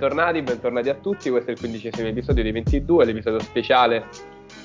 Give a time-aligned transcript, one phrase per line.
[0.00, 1.28] bentornati, bentornati a tutti.
[1.28, 4.06] Questo è il quindicesimo episodio di 22, l'episodio speciale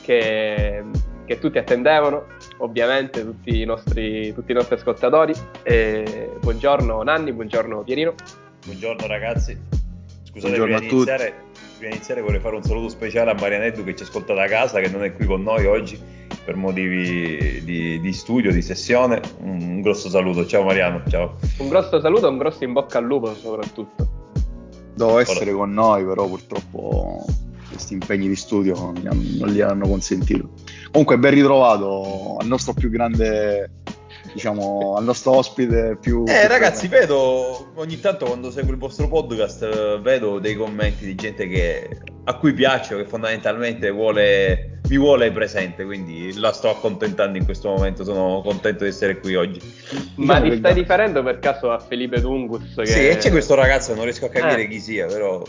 [0.01, 0.81] che,
[1.25, 2.27] che tutti attendevano,
[2.59, 5.33] ovviamente, tutti i nostri, tutti i nostri ascoltatori.
[5.63, 8.13] E buongiorno Nanni, buongiorno Pierino.
[8.63, 9.59] Buongiorno ragazzi.
[10.23, 11.33] Scusate, prima di, iniziare,
[11.79, 14.79] prima di iniziare vorrei fare un saluto speciale a Marianeddu che ci ascolta da casa,
[14.79, 15.99] che non è qui con noi oggi
[16.45, 19.19] per motivi di, di, studio, di sessione.
[19.39, 21.35] Un grosso saluto, ciao Mariano, ciao.
[21.57, 24.14] Un grosso saluto, un grosso in bocca al lupo soprattutto.
[24.95, 27.25] Dovevo essere con noi, però purtroppo
[27.69, 30.51] questi impegni di studio non, gli hanno consentito.
[30.91, 33.69] Comunque ben ritrovato al nostro più grande
[34.35, 36.23] diciamo, al nostro ospite più...
[36.27, 37.07] Eh più ragazzi, grande.
[37.07, 42.37] vedo ogni tanto quando seguo il vostro podcast, vedo dei commenti di gente che, a
[42.37, 48.03] cui piaccio, che fondamentalmente vuole, mi vuole presente, quindi la sto accontentando in questo momento,
[48.03, 49.59] sono contento di essere qui oggi.
[50.15, 52.75] Ma ti stai riferendo per caso a Felipe Dungus?
[52.75, 52.85] Che...
[52.85, 54.67] Sì, e c'è questo ragazzo, non riesco a capire eh.
[54.67, 55.41] chi sia, però...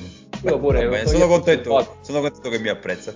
[0.42, 3.14] Io pure, bene, sono, contento, sono contento che mi apprezza.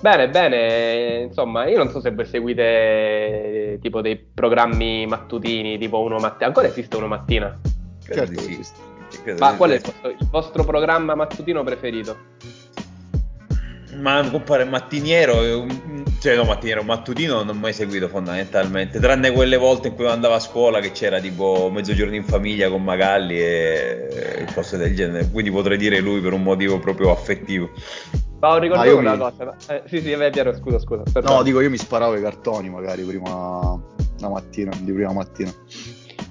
[0.00, 6.18] Bene, bene, insomma, io non so se voi seguite tipo dei programmi mattutini, tipo uno
[6.18, 6.46] mattina.
[6.46, 7.58] Ancora esiste uno mattina?
[8.04, 9.32] Credo certo, sì.
[9.38, 12.16] Ma qual è il vostro, il vostro programma mattutino preferito?
[14.00, 15.66] Ma compare mattiniero,
[16.18, 20.34] cioè no mattiniero, mattutino non ho mai seguito fondamentalmente, tranne quelle volte in cui andavo
[20.34, 25.50] a scuola che c'era tipo mezzogiorno in famiglia con Magalli e cose del genere, quindi
[25.50, 27.70] potrei dire lui per un motivo proprio affettivo.
[28.44, 29.18] Ma ho ricordato ah, una mi...
[29.18, 29.56] cosa.
[29.68, 31.02] Eh, sì, sì, è vero, scusa, scusa.
[31.10, 31.34] Perdone.
[31.34, 33.80] No, dico, io mi sparavo i cartoni magari prima
[34.18, 35.50] la mattina, di prima mattina.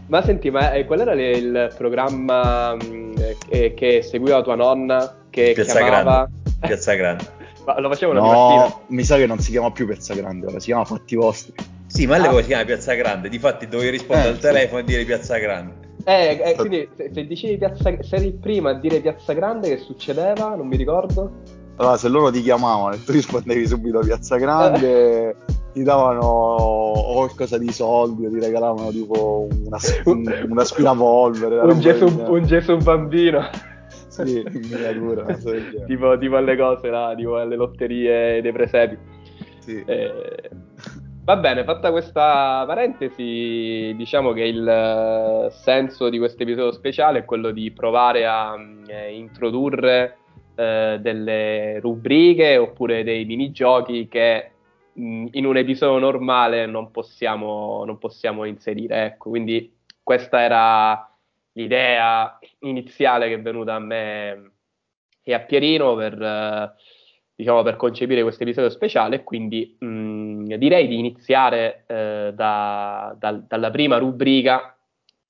[0.08, 3.14] Ma senti, ma eh, qual era le, il programma mh, mm,
[3.48, 5.26] che, che, seguiva tua nonna?
[5.30, 6.30] Che Piazza chiamava...
[6.30, 6.68] Grande.
[6.68, 7.26] Piazza Grande.
[7.66, 8.84] Ma lo facevano no, mattina?
[8.88, 11.54] mi sa che non si chiama più Piazza Grande, ora si chiama Fatti Vostri.
[11.86, 12.42] Sì, ma all'epoca ah.
[12.42, 14.84] si chiama Piazza Grande, difatti dovevi rispondere eh, al telefono sì.
[14.84, 15.74] e dire Piazza Grande.
[16.06, 19.78] Eh, eh quindi se, se dicevi Piazza, se eri prima a dire Piazza Grande, che
[19.78, 20.56] succedeva?
[20.56, 21.62] Non mi ricordo.
[21.78, 25.36] Allora, se loro ti chiamavano e tu rispondevi subito a Piazza Grande,
[25.74, 31.60] ti davano qualcosa di soldi o ti regalavano tipo una, un, un aspirapolvere.
[31.60, 33.72] un, Gesù, un Gesù bambino.
[34.14, 35.26] Sì, in miniatura.
[35.88, 38.98] tipo, tipo alle cose là, tipo alle lotterie dei presepi.
[39.60, 39.84] Sì.
[39.86, 40.50] Eh,
[41.24, 47.52] va bene, fatta questa parentesi, diciamo che il senso di questo episodio speciale è quello
[47.52, 50.18] di provare a eh, introdurre
[50.56, 54.52] eh, delle rubriche oppure dei minigiochi che
[54.94, 59.06] mh, in un episodio normale non possiamo, non possiamo inserire.
[59.06, 59.74] Ecco, quindi
[60.04, 61.08] questa era
[61.54, 64.52] l'idea iniziale che è venuta a me
[65.22, 66.74] e a Pierino per, eh,
[67.36, 73.72] diciamo, per concepire questo episodio speciale quindi mh, direi di iniziare eh, da, da, dalla
[73.72, 74.74] prima rubrica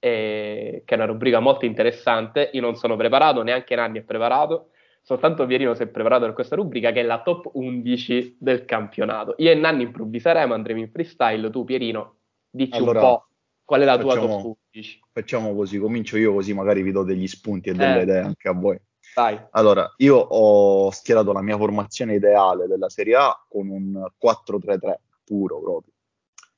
[0.04, 2.50] eh, che è una rubrica molto interessante.
[2.52, 4.72] Io non sono preparato, neanche Nanni è preparato.
[5.02, 9.36] Soltanto Pierino si è preparato per questa rubrica che è la top 11 del campionato.
[9.38, 12.16] Io e Nanni improvviseremo, andremo in freestyle, tu Pierino
[12.50, 13.28] dici allora, un po'
[13.64, 15.00] qual è la tua facciamo, top 11.
[15.12, 18.48] Facciamo così, comincio io così magari vi do degli spunti e delle eh, idee anche
[18.48, 18.80] a voi.
[19.16, 19.40] Dai.
[19.52, 24.94] Allora, io ho schierato la mia formazione ideale della Serie A con un 4-3-3
[25.24, 25.94] puro proprio.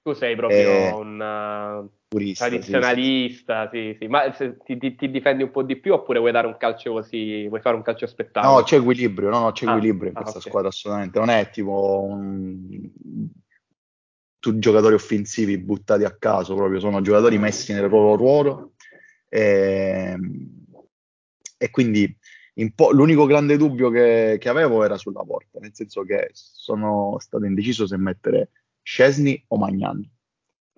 [0.01, 3.97] Tu sei proprio eh, un purista, tradizionalista, sì, sì.
[4.01, 4.07] sì.
[4.07, 7.47] ma ti, ti, ti, difendi un po' di più oppure vuoi dare un calcio così,
[7.47, 8.57] vuoi fare un calcio spettacolo?
[8.57, 10.49] No, c'è equilibrio, no, no, c'è ah, equilibrio in ah, questa okay.
[10.51, 12.87] squadra assolutamente, non è tipo un...
[14.49, 18.73] tutti giocatori offensivi buttati a caso, proprio sono giocatori messi nel loro ruolo
[19.27, 20.49] e, ehm,
[21.57, 22.15] e quindi
[22.73, 27.45] po- l'unico grande dubbio che, che, avevo era sulla porta, nel senso che sono stato
[27.45, 28.49] indeciso se mettere
[28.81, 30.09] Scesni o Magnan.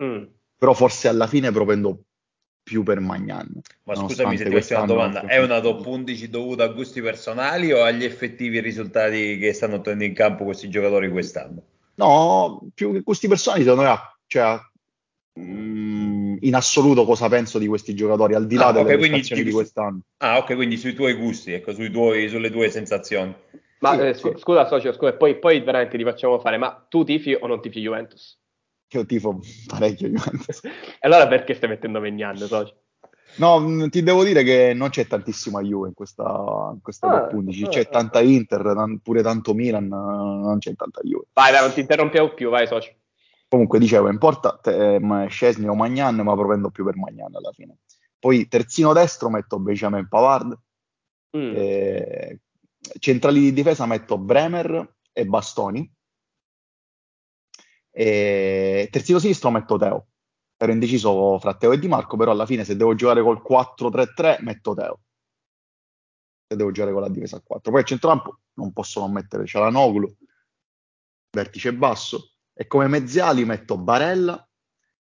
[0.02, 0.24] Mm
[0.58, 2.02] però forse alla fine propendo
[2.64, 3.60] più per Magnan.
[3.84, 7.72] Ma scusami se ti faccio una domanda, è una top 11 dovuta a gusti personali
[7.72, 11.62] o agli effettivi risultati che stanno ottenendo in campo questi giocatori quest'anno?
[11.98, 13.96] No, più che gusti personali, secondo me,
[14.26, 14.56] cioè,
[15.38, 19.42] mm, in assoluto cosa penso di questi giocatori, al di là ah, delle okay, prestazioni
[19.42, 20.00] di quest'anno.
[20.18, 23.34] Ah, ok, quindi sui tuoi gusti, ecco, sui tuoi, sulle tue sensazioni.
[23.80, 24.32] Ma sì, eh, sì.
[24.36, 27.80] scusa, socio, scusa, poi, poi veramente ti facciamo fare, ma tu tifi o non tifi
[27.80, 28.38] Juventus?
[28.90, 30.62] Io tifo parecchio Juventus.
[30.64, 32.76] e allora perché stai mettendo Megnan, socio?
[33.38, 37.20] No, mm, ti devo dire che non c'è tantissima Juve in questa, in questa ah,
[37.20, 37.66] top 11.
[37.68, 41.26] C'è ah, tanta Inter, pure tanto Milan, non c'è tanta Juve.
[41.32, 42.92] Vai, vai, non ti interrompiamo più, vai, socio.
[43.48, 47.78] Comunque, dicevo, importa eh, Scesni o Magnan, ma propendo più per Magnan alla fine.
[48.18, 50.58] Poi terzino destro metto Benjamin Pavard.
[51.36, 51.52] Mm.
[51.54, 52.40] Eh,
[52.98, 55.90] centrali di difesa metto Bremer e Bastoni.
[57.90, 60.07] E terzino sinistro metto Teo.
[60.60, 64.42] Ero indeciso fra Teo e Di Marco, però alla fine se devo giocare col 4-3-3
[64.42, 65.00] metto Teo.
[66.48, 67.70] e devo giocare con la difesa a 4.
[67.70, 70.12] Poi al centrocampo non posso non mettere Cialanoglu,
[71.30, 74.42] vertice basso, e come mezziali metto Barella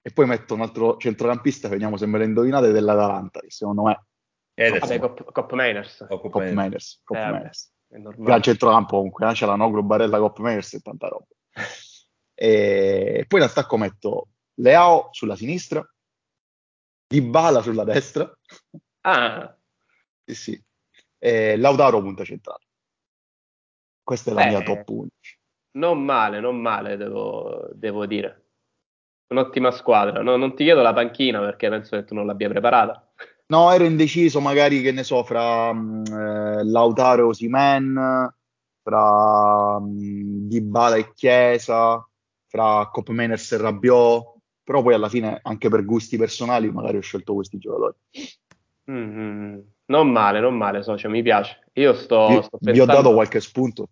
[0.03, 4.07] e poi metto un altro centrocampista, vediamo se me lo indovinate, dell'Atalanta, che secondo me...
[4.55, 4.89] Ederson.
[4.89, 6.07] Vabbè, Cop, Cop Mainers.
[6.09, 7.01] Cop, Cop Mainers.
[7.05, 7.73] Cop eh, Mainers.
[7.89, 9.33] Gran centrocampo comunque, eh?
[9.33, 11.27] c'è la Noglu, Barella, Cop Mainers e tanta roba.
[12.35, 14.29] e poi in attacco metto
[14.59, 15.87] Leao sulla sinistra,
[17.09, 18.31] Dybala sulla destra.
[19.03, 19.57] Ah.
[20.25, 20.65] Sì, sì.
[21.19, 22.65] E Lautaro punta centrale.
[24.03, 25.39] Questa è la eh, mia top 11.
[25.73, 28.45] Non male, non male, devo, devo dire.
[29.29, 30.23] Un'ottima squadra.
[30.23, 33.09] No, non ti chiedo la panchina perché penso che tu non l'abbia preparata.
[33.49, 38.35] No, ero indeciso, magari che ne so, fra mm, eh, Lautaro e Osimen,
[38.83, 42.05] fra um, Dybala e Chiesa,
[42.47, 44.36] fra Cop Meners e Rabiot,
[44.67, 47.95] però poi alla fine, anche per gusti personali, magari ho scelto questi giocatori.
[48.91, 49.59] Mm-hmm.
[49.85, 51.69] Non male, non male, socio, mi piace.
[51.75, 52.73] Io sto, vi, sto pensando...
[52.73, 53.91] vi ho dato qualche spunto?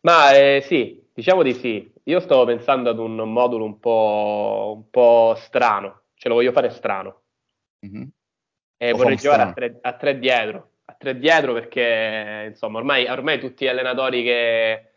[0.00, 1.92] Ma eh, sì, diciamo di sì.
[2.04, 6.70] Io stavo pensando ad un modulo un po', un po strano, ce lo voglio fare
[6.70, 7.20] strano.
[7.86, 8.08] Mm-hmm.
[8.78, 13.06] E lo vorrei giocare a tre, a tre, dietro, a tre dietro perché insomma ormai,
[13.06, 14.92] ormai tutti gli allenatori che,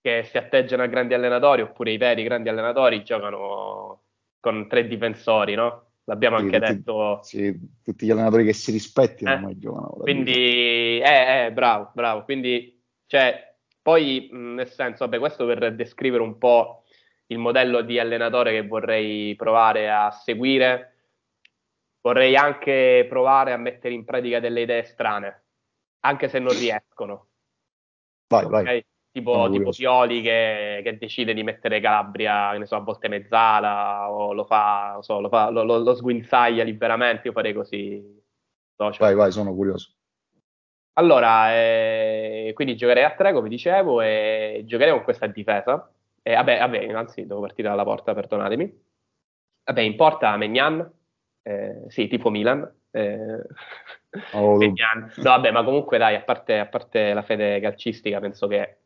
[0.00, 4.02] che si atteggiano a grandi allenatori oppure i veri grandi allenatori giocano
[4.44, 5.84] con tre difensori, no?
[6.04, 7.18] L'abbiamo sì, anche tutti, detto.
[7.22, 9.88] Sì, tutti gli allenatori che si rispettino eh, ormai giocano.
[10.00, 12.24] Quindi, eh, eh, bravo, bravo.
[12.24, 16.84] Quindi, cioè, poi, nel senso, vabbè, questo per descrivere un po'
[17.28, 20.90] il modello di allenatore che vorrei provare a seguire
[22.02, 25.44] vorrei anche provare a mettere in pratica delle idee strane,
[26.00, 27.28] anche se non riescono.
[28.28, 28.64] Vai, okay?
[28.64, 28.86] vai.
[29.14, 34.32] Tipo, tipo Pioli che, che, decide di mettere Calabria, ne so, a volte mezzala, o
[34.32, 38.02] lo fa, so, lo, fa lo, lo, lo, sguinzaglia liberamente, io farei così.
[38.74, 39.06] Social.
[39.06, 39.92] Vai, vai, sono curioso.
[40.94, 45.88] Allora, eh, quindi giocherei a tre, come dicevo, e giocherei con questa difesa.
[46.20, 48.82] E, vabbè, vabbè, anzi, devo partire dalla porta, perdonatemi.
[49.62, 50.92] Vabbè, in porta Megnan,
[51.42, 52.68] eh, sì, tipo Milan.
[52.90, 53.42] Eh,
[54.32, 54.58] oh.
[54.58, 54.72] no,
[55.22, 58.78] vabbè, ma comunque dai, a parte, a parte, la fede calcistica, penso che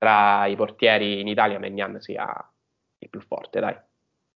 [0.00, 2.24] tra i portieri in Italia Megnan sia
[2.98, 3.76] il più forte, dai.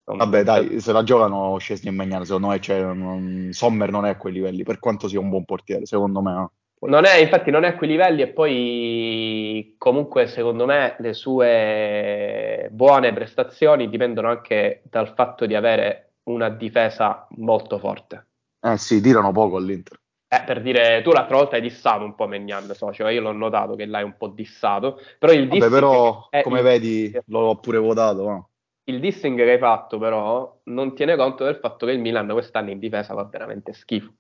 [0.06, 4.06] Non vabbè, dai, se la giocano Scesni e Megnan, secondo me cioè, non, Sommer non
[4.06, 6.34] è a quei livelli, per quanto sia un buon portiere, secondo me.
[6.34, 6.52] No?
[6.82, 12.68] Non è, infatti non è a quei livelli e poi comunque secondo me le sue
[12.70, 18.28] buone prestazioni dipendono anche dal fatto di avere una difesa molto forte.
[18.60, 19.98] Eh sì, tirano poco all'Inter.
[20.34, 23.32] Eh, per dire, tu l'altra volta hai dissato un po' Megnan, so, cioè io l'ho
[23.32, 26.64] notato che l'hai un po' dissato, però il Vabbè, però come il...
[26.64, 28.24] vedi l'ho pure votato.
[28.24, 28.50] No?
[28.86, 32.72] Il dissing che hai fatto però non tiene conto del fatto che il Milan quest'anno
[32.72, 34.12] in difesa fa veramente schifo.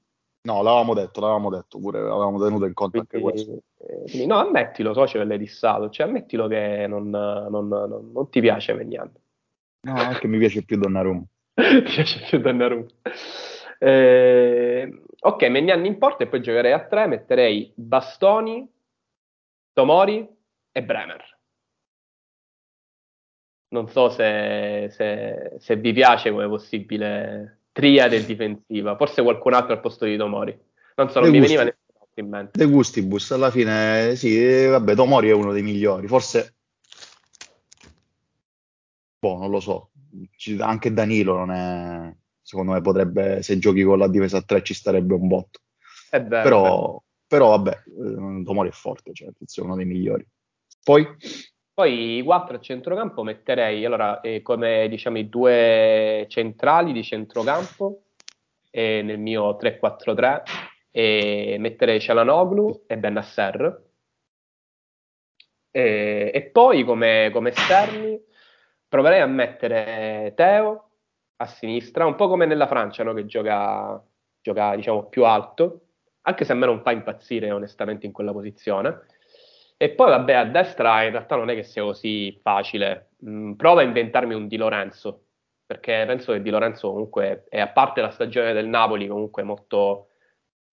[0.45, 3.63] No, l'avevamo detto, l'avevamo detto pure, l'avevamo tenuto in conto quindi, anche questo.
[3.79, 8.29] Eh, quindi, no, ammettilo, so, che l'hai dissato, cioè ammettilo che non, non, non, non
[8.29, 9.11] ti piace Megnan.
[9.87, 11.23] No, anche mi piace più Donnarumma.
[11.55, 12.87] Ti piace più Donnarumma.
[13.79, 18.69] Eh, ok, Megnan in porta e poi giocherei a tre, metterei Bastoni,
[19.71, 20.27] Tomori
[20.71, 21.39] e Bremer.
[23.69, 29.79] Non so se, se, se vi piace come possibile triade difensiva, forse qualcun altro al
[29.79, 30.57] posto di Tomori.
[30.95, 31.55] Non so, non De mi gusti.
[31.55, 32.57] veniva nessuno in mente.
[32.57, 36.55] De Gustibus, alla fine, sì, vabbè, Tomori è uno dei migliori, forse...
[39.17, 39.91] Boh, non lo so,
[40.59, 42.13] anche Danilo non è
[42.43, 45.61] secondo me potrebbe se giochi con la difesa a 3 ci starebbe un botto.
[46.09, 50.27] È vero, però, però vabbè eh, Tomori è forte cioè è uno dei migliori.
[50.83, 51.07] Poi?
[51.73, 58.03] Poi i quattro a centrocampo metterei allora eh, come diciamo i due centrali di centrocampo
[58.69, 60.41] eh, nel mio 3-4-3
[60.91, 63.83] e metterei Cialanoglu e Benasser
[65.71, 68.21] e, e poi come, come esterni
[68.87, 70.89] proverei a mettere Teo
[71.37, 73.13] a sinistra, un po' come nella Francia, no?
[73.13, 74.01] che gioca,
[74.41, 75.87] gioca diciamo, più alto,
[76.21, 79.05] anche se a me non fa impazzire onestamente in quella posizione.
[79.77, 83.09] E poi, vabbè, a destra in realtà non è che sia così facile.
[83.25, 85.25] Mm, prova a inventarmi un Di Lorenzo,
[85.65, 90.09] perché penso che Di Lorenzo comunque, è a parte la stagione del Napoli, comunque molto,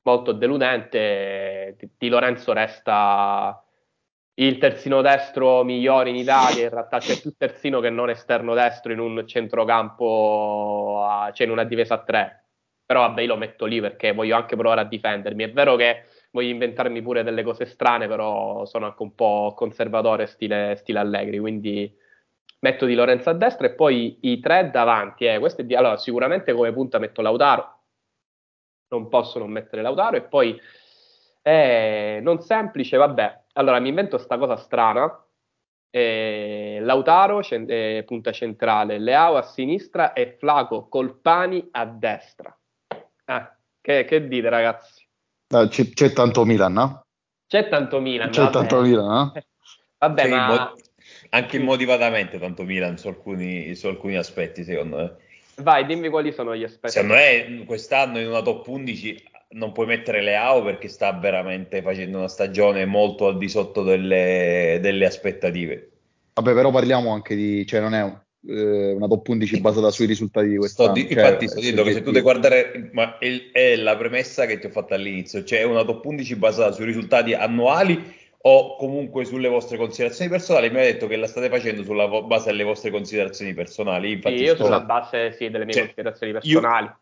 [0.03, 1.77] molto deludente.
[1.99, 3.61] Di Lorenzo resta
[4.45, 8.93] il terzino destro migliore in Italia, in realtà c'è più terzino che non esterno destro
[8.93, 12.45] in un centrocampo, a, cioè in una difesa a tre.
[12.87, 15.45] Però vabbè, io lo metto lì perché voglio anche provare a difendermi.
[15.45, 20.27] È vero che voglio inventarmi pure delle cose strane, però sono anche un po' conservatore
[20.27, 21.95] stile, stile Allegri, quindi
[22.61, 25.27] metto Di Lorenzo a destra e poi i tre davanti.
[25.27, 25.41] Eh.
[25.59, 25.75] Di...
[25.75, 27.79] Allora, sicuramente come punta metto Lautaro,
[28.89, 30.59] non posso non mettere Lautaro e poi
[31.43, 33.43] È non semplice, vabbè.
[33.55, 35.25] Allora, mi invento sta cosa strana.
[35.93, 42.57] Eh, Lautaro, cent- eh, punta centrale, Leao a sinistra e Flaco Colpani a destra.
[43.25, 45.09] Ah, che, che dite, ragazzi?
[45.49, 47.07] Eh, c'è, c'è, tanto Milan, no?
[47.49, 48.31] C'è tanto Milan.
[48.31, 48.53] C'è vabbè.
[48.53, 49.33] tanto Milan, no?
[49.99, 50.75] Vabbè, sì, ma...
[51.31, 55.17] anche immotivatamente tanto Milan su alcuni, su alcuni aspetti, secondo me.
[55.57, 56.93] Vai, dimmi quali sono gli aspetti.
[56.93, 62.19] Secondo me quest'anno in una top 11 non puoi mettere Leao perché sta veramente facendo
[62.19, 65.91] una stagione molto al di sotto delle, delle aspettative.
[66.35, 68.03] Vabbè, però parliamo anche di, cioè non è
[68.47, 70.95] eh, una top 11 basata sui risultati di quest'anno.
[70.95, 73.97] Sto di, cioè, infatti sto dicendo che se tu devi guardare, ma è, è, la
[73.97, 78.77] premessa che ti ho fatto all'inizio, cioè una top 11 basata sui risultati annuali o
[78.77, 82.63] comunque sulle vostre considerazioni personali, mi ha detto che la state facendo sulla base delle
[82.63, 84.13] vostre considerazioni personali.
[84.13, 84.65] Infatti sì, io sto...
[84.65, 86.85] sulla base sì, delle mie cioè, considerazioni personali.
[86.87, 86.99] Io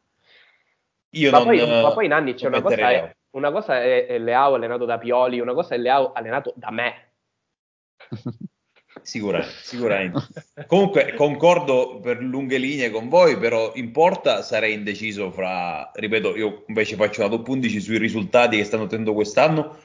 [1.10, 4.18] io ma, non, poi, ma poi Nanni c'è una cosa, è, una cosa è, è
[4.18, 7.12] Leao allenato da Pioli, una cosa è Leao allenato da me.
[9.02, 10.26] Sicuramente, sicuramente.
[10.66, 16.64] Comunque concordo per lunghe linee con voi, però in porta sarei indeciso fra, ripeto, io
[16.66, 19.76] invece faccio una top 11 sui risultati che stanno ottenendo quest'anno.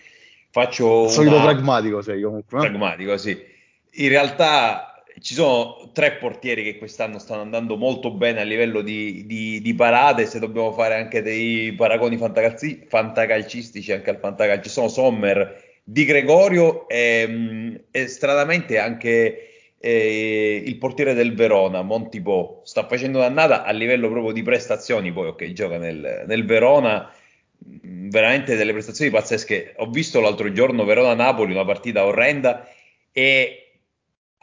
[0.50, 1.46] Faccio solito una...
[1.46, 2.60] pragmatico sei comunque.
[2.60, 3.52] Pragmatico, sì.
[3.96, 9.26] In realtà ci sono tre portieri che quest'anno stanno andando molto bene a livello di,
[9.26, 14.88] di, di parate, se dobbiamo fare anche dei paragoni fantacalci, fantacalcistici anche al fantacalcio, sono
[14.88, 23.20] Sommer, Di Gregorio e, e stranamente anche eh, il portiere del Verona, Montipo, sta facendo
[23.20, 27.12] un'annata a livello proprio di prestazioni, poi ok, gioca nel, nel Verona,
[27.60, 29.74] veramente delle prestazioni pazzesche.
[29.78, 32.68] Ho visto l'altro giorno Verona-Napoli, una partita orrenda
[33.12, 33.63] e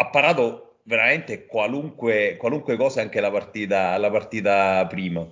[0.01, 5.27] ha parato veramente qualunque, qualunque cosa anche la partita, la partita prima.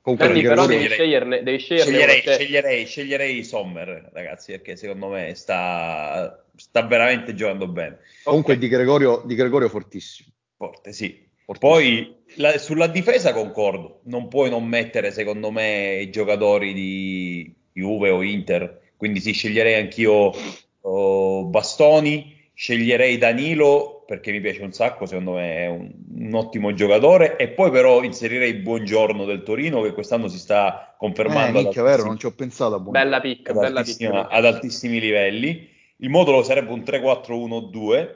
[0.00, 5.34] Comunque, Quindi, però devi sceglierne, devi sceglierne sceglierei, sceglierei, sceglierei, Sommer, ragazzi, perché secondo me
[5.34, 7.98] sta, sta veramente giocando bene.
[8.24, 8.68] Comunque okay.
[8.68, 10.30] di, Gregorio, di Gregorio fortissimo.
[10.56, 11.24] Forte, sì.
[11.44, 11.72] Fortissimo.
[11.72, 18.10] Poi la, sulla difesa concordo, non puoi non mettere secondo me i giocatori di Juve
[18.10, 20.32] o Inter, quindi sì, sceglierei anch'io
[20.80, 26.72] oh, Bastoni, sceglierei Danilo perché mi piace un sacco, secondo me è un, un, ottimo
[26.72, 27.36] giocatore.
[27.36, 32.04] E poi però inserirei Buongiorno del Torino che quest'anno si sta confermando eh, minchia, vero,
[32.04, 34.28] non ci ho pensato bella picca, ad, bella picca.
[34.28, 35.68] ad altissimi livelli.
[35.98, 38.08] Il modulo sarebbe un 3-4-1-2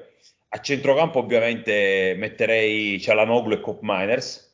[0.52, 4.48] a centrocampo ovviamente metterei Cialanoglu e Cop Miners.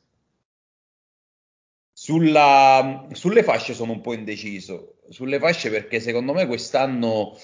[1.93, 4.97] Sulla, sulle fasce sono un po' indeciso.
[5.09, 7.35] Sulle fasce perché secondo me quest'anno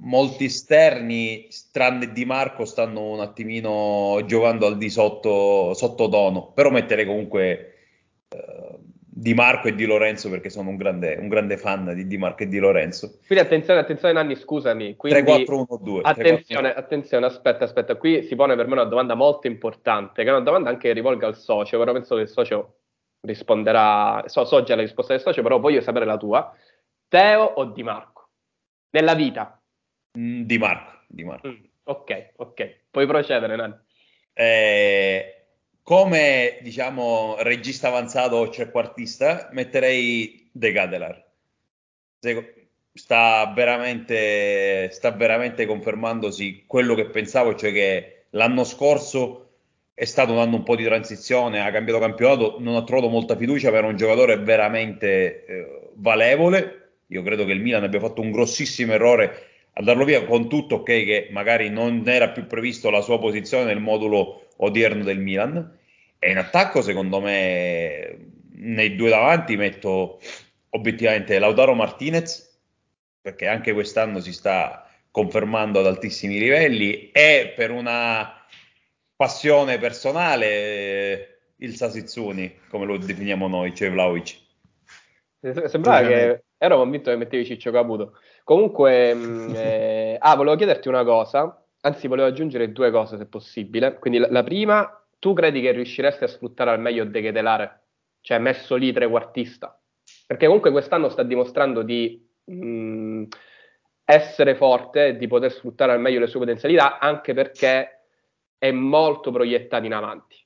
[0.00, 7.04] molti esterni, tranne Di Marco, stanno un attimino giocando al di sotto, sottotono, però mettere
[7.04, 7.74] comunque
[8.28, 12.16] eh, Di Marco e Di Lorenzo perché sono un grande, un grande fan di Di
[12.16, 13.18] Marco e Di Lorenzo.
[13.26, 14.96] Quindi attenzione, attenzione Nanni, scusami.
[15.00, 16.00] 3-4-1-2.
[16.02, 20.32] Attenzione, attenzione, aspetta, aspetta, qui si pone per me una domanda molto importante, che è
[20.32, 22.76] una domanda anche che rivolga al socio, però penso che il socio
[23.20, 26.52] risponderà, so, so già la risposta del socio, però voglio sapere la tua.
[27.08, 28.10] Teo o Di Marco?
[28.90, 29.61] Nella vita,
[30.12, 31.00] di Marco.
[31.06, 31.48] Di Marco.
[31.48, 32.76] Mm, ok, ok.
[32.90, 33.74] Puoi procedere, Nani.
[34.34, 35.44] Eh,
[35.82, 41.24] come diciamo regista avanzato o trequartista, metterei De Gadelar.
[42.94, 49.48] Sta veramente, sta veramente confermandosi quello che pensavo, cioè che l'anno scorso
[49.94, 53.36] è stato un anno un po' di transizione, ha cambiato campionato, non ha trovato molta
[53.36, 56.78] fiducia per un giocatore veramente eh, valevole.
[57.08, 60.76] Io credo che il Milan abbia fatto un grossissimo errore a darlo via con tutto
[60.76, 65.78] ok che magari non era più previsto la sua posizione nel modulo odierno del Milan.
[66.18, 70.20] E in attacco secondo me nei due davanti metto
[70.70, 72.60] obiettivamente Lautaro Martinez
[73.20, 77.10] perché anche quest'anno si sta confermando ad altissimi livelli.
[77.10, 78.44] E per una
[79.16, 84.40] passione personale il Sasizzuni come lo definiamo noi, cioè Vlaovic
[85.68, 91.04] sembrava che ero convinto che mettevi Ciccio Caputo Comunque, mm, eh, ah, volevo chiederti una
[91.04, 93.98] cosa, anzi volevo aggiungere due cose se possibile.
[93.98, 97.80] Quindi la, la prima, tu credi che riusciresti a sfruttare al meglio De Ketelare?
[98.20, 99.78] Cioè messo lì trequartista?
[100.26, 103.24] Perché comunque quest'anno sta dimostrando di mh, mm,
[104.04, 108.06] essere forte di poter sfruttare al meglio le sue potenzialità, anche perché
[108.58, 110.36] è molto proiettato in avanti.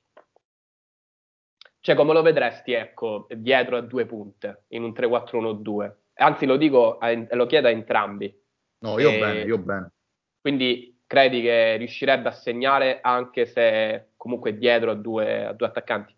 [1.79, 5.93] Cioè, come lo vedresti, ecco, dietro a due punte, in un 3-4-1-2?
[6.17, 6.99] Anzi, lo dico,
[7.31, 8.35] lo chiedo a entrambi.
[8.79, 9.91] No, io e, bene, io bene.
[10.39, 16.15] Quindi credi che riuscirebbe a segnare anche se comunque dietro a due, a due attaccanti?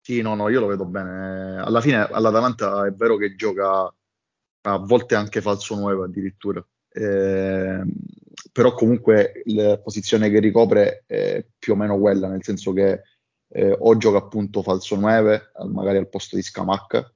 [0.00, 1.58] Sì, no, no, io lo vedo bene.
[1.58, 3.92] Alla fine all'Atalanta è vero che gioca
[4.66, 6.64] a volte anche falso 9 addirittura.
[6.90, 7.82] Eh,
[8.52, 13.02] però comunque la posizione che ricopre è più o meno quella, nel senso che
[13.48, 17.10] eh, o gioca appunto falso 9, magari al posto di Scamacca,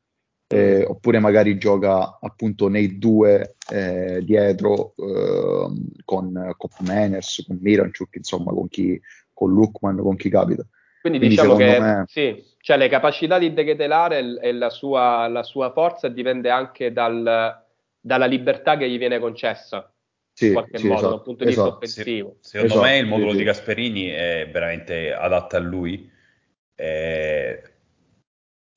[0.49, 5.71] eh, oppure magari gioca appunto nei due eh, dietro eh,
[6.05, 9.01] con Cop Manners, con Miranchuk, insomma con chi
[9.39, 10.67] con Lukman, con chi capita.
[11.01, 12.05] Quindi, Quindi diciamo che me...
[12.09, 17.63] sì, cioè le capacità di Degetelare e la sua, la sua forza dipende anche dal,
[18.01, 19.93] dalla libertà che gli viene concessa.
[20.33, 21.79] Sì, in qualche sì, modo, esatto, dal punto di esatto.
[21.81, 22.37] vista offensivo.
[22.41, 26.11] secondo esatto, me il modulo sì, di Gasperini è veramente adatto a lui.
[26.75, 27.63] Eh,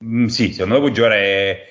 [0.02, 1.66] mm, sì, secondo me può giocare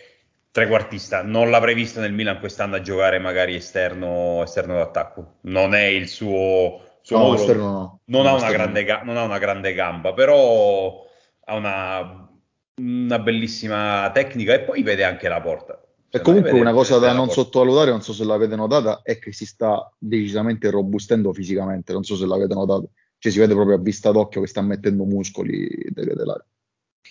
[0.52, 1.24] trequartista.
[1.24, 5.38] Non l'avrei visto nel Milan quest'anno a giocare magari esterno, esterno d'attacco.
[5.42, 8.00] Non è il suo suo no, modulo, no.
[8.06, 11.04] Non, ha grande, non, ha una grande, gamba, però
[11.46, 12.30] ha una,
[12.76, 15.82] una bellissima tecnica e poi vede anche la porta.
[16.14, 19.46] E comunque una cosa da non sottovalutare, non so se l'avete notata, è che si
[19.46, 22.92] sta decisamente robustendo fisicamente, non so se l'avete notato.
[23.18, 26.46] Cioè si vede proprio a vista d'occhio che sta mettendo muscoli dell'area.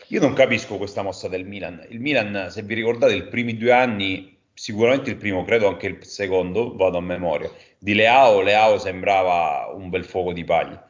[0.09, 1.87] Io non capisco questa mossa del Milan.
[1.89, 6.05] Il Milan, se vi ricordate, i primi due anni, sicuramente il primo, credo anche il
[6.05, 10.85] secondo, vado a memoria, di Leao, Leao sembrava un bel fuoco di paglia.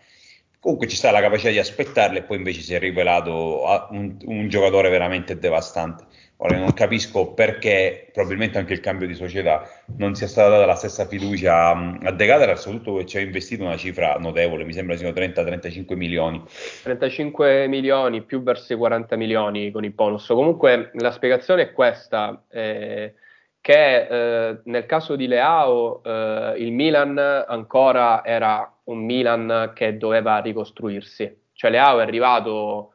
[0.59, 4.49] Comunque ci sta la capacità di aspettarle e poi invece si è rivelato un, un
[4.49, 6.04] giocatore veramente devastante.
[6.42, 9.68] Ora non capisco perché probabilmente anche il cambio di società
[9.99, 13.62] non sia stata data la stessa fiducia a De Gater, soprattutto che ci ha investito
[13.64, 16.42] una cifra notevole, mi sembra siano 30-35 milioni.
[16.82, 20.26] 35 milioni più verso i 40 milioni con il bonus.
[20.28, 22.43] Comunque la spiegazione è questa.
[22.49, 23.14] Eh,
[23.60, 30.38] che eh, nel caso di Leao eh, il Milan ancora era un Milan che doveva
[30.38, 32.95] ricostruirsi, cioè Leao è arrivato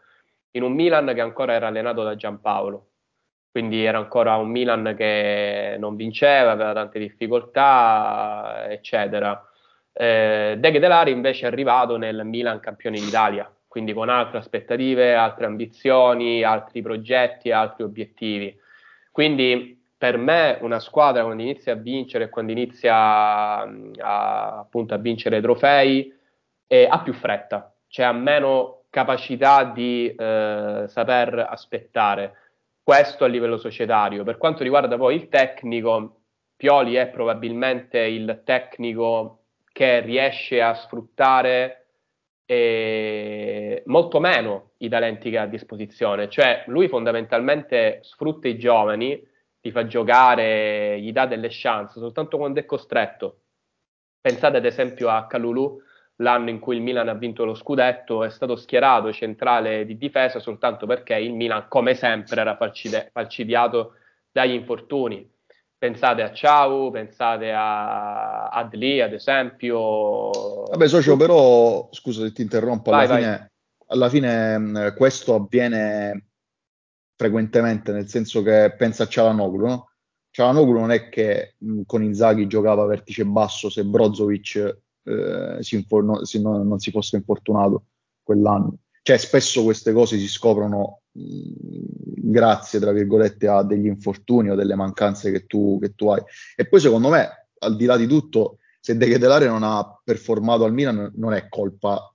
[0.51, 2.87] in un Milan che ancora era allenato da Giampaolo,
[3.55, 9.49] quindi era ancora un Milan che non vinceva, aveva tante difficoltà, eccetera.
[9.93, 15.45] Eh, De Ketelari invece è arrivato nel Milan campione d'Italia, quindi con altre aspettative, altre
[15.45, 18.53] ambizioni, altri progetti, altri obiettivi.
[19.09, 25.39] Quindi per me una squadra quando inizia a vincere, quando inizia a, appunto a vincere
[25.39, 26.13] trofei,
[26.67, 32.39] eh, ha più fretta, cioè ha meno capacità di eh, saper aspettare.
[32.85, 34.23] Questo a livello societario.
[34.23, 36.19] Per quanto riguarda poi il tecnico,
[36.55, 41.87] Pioli è probabilmente il tecnico che riesce a sfruttare
[42.45, 49.19] eh, molto meno i talenti che ha a disposizione, cioè lui fondamentalmente sfrutta i giovani
[49.59, 53.39] ti fa giocare, gli dà delle chance soltanto quando è costretto.
[54.21, 55.81] Pensate ad esempio a Calulu,
[56.17, 60.39] l'anno in cui il Milan ha vinto lo scudetto, è stato schierato centrale di difesa
[60.39, 63.95] soltanto perché il Milan, come sempre, era falcide- falcidiato
[64.31, 65.29] dagli infortuni.
[65.77, 70.29] Pensate a Ciao, pensate a Adli, ad esempio.
[70.69, 73.47] Vabbè, socio, però, scusa se ti interrompo, alla, vai, fine, vai.
[73.87, 76.29] alla fine questo avviene
[77.15, 79.89] frequentemente, nel senso che pensa a Cialanoglu, no?
[80.31, 86.23] Cialanoglu non è che mh, con Inzaghi giocava vertice basso se Brozovic eh, si infor-
[86.23, 87.85] si, no, non si fosse infortunato
[88.23, 88.79] quell'anno.
[89.01, 94.75] Cioè spesso queste cose si scoprono mh, grazie, tra virgolette, a degli infortuni o delle
[94.75, 96.21] mancanze che tu, che tu hai.
[96.55, 100.63] E poi secondo me, al di là di tutto, se De Ketelare non ha performato
[100.63, 102.13] al Milan non è colpa,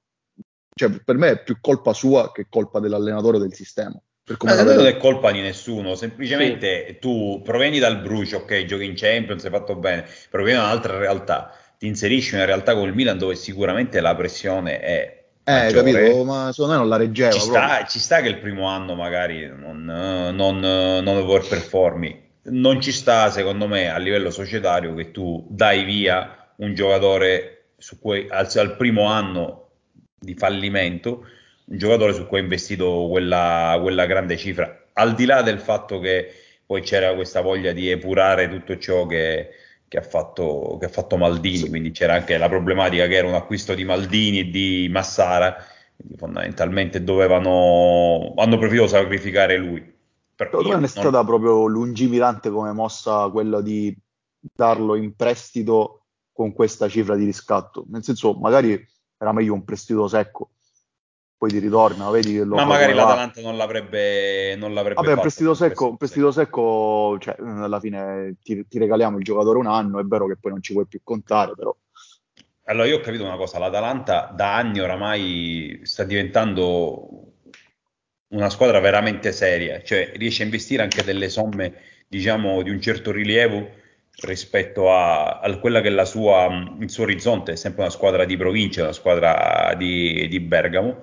[0.74, 4.00] cioè per me è più colpa sua che colpa dell'allenatore del sistema.
[4.44, 6.98] Ma non è colpa di nessuno, semplicemente sì.
[7.00, 11.50] tu provieni dal Brucio, ok, giochi in Champions, hai fatto bene, provieni da un'altra realtà,
[11.80, 16.24] ti inserisci in una realtà come il Milan dove sicuramente la pressione è eh, capito,
[16.24, 17.30] ma secondo me non la reggeva.
[17.30, 22.28] Ci sta, ci sta, che il primo anno magari non, non, non overperformi.
[22.42, 28.26] Non ci sta, secondo me, a livello societario che tu dai via un giocatore cui
[28.28, 29.70] al, al primo anno
[30.18, 31.24] di fallimento
[31.64, 35.98] un giocatore su cui ha investito quella, quella grande cifra, al di là del fatto
[35.98, 36.30] che
[36.66, 39.48] poi c'era questa voglia di epurare tutto ciò che,
[39.90, 43.34] che, ha, fatto, che ha, fatto, Maldini, quindi c'era anche la problematica che era un
[43.34, 45.56] acquisto di Maldini e di Massara,
[45.96, 49.82] quindi fondamentalmente dovevano, hanno preferito sacrificare lui.
[50.36, 53.92] Però non è stata proprio lungimirante come mossa quella di
[54.38, 58.80] darlo in prestito con questa cifra di riscatto, nel senso magari
[59.18, 60.50] era meglio un prestito secco,
[61.40, 65.20] poi ti ritorna, vedi che lo Ma magari l'Atalanta non l'avrebbe, non l'avrebbe Vabbè, fatto.
[65.22, 70.00] Prestito secco, un prestito secco, cioè, alla fine ti, ti, regaliamo il giocatore un anno,
[70.00, 71.74] è vero che poi non ci puoi più contare, però.
[72.64, 77.08] Allora io ho capito una cosa, l'Atalanta da anni oramai sta diventando
[78.32, 81.72] una squadra veramente seria, cioè riesce a investire anche delle somme,
[82.06, 83.66] diciamo, di un certo rilievo
[84.24, 88.26] rispetto a, a quella che è la sua, il suo orizzonte, è sempre una squadra
[88.26, 90.98] di provincia, una squadra di, di Bergamo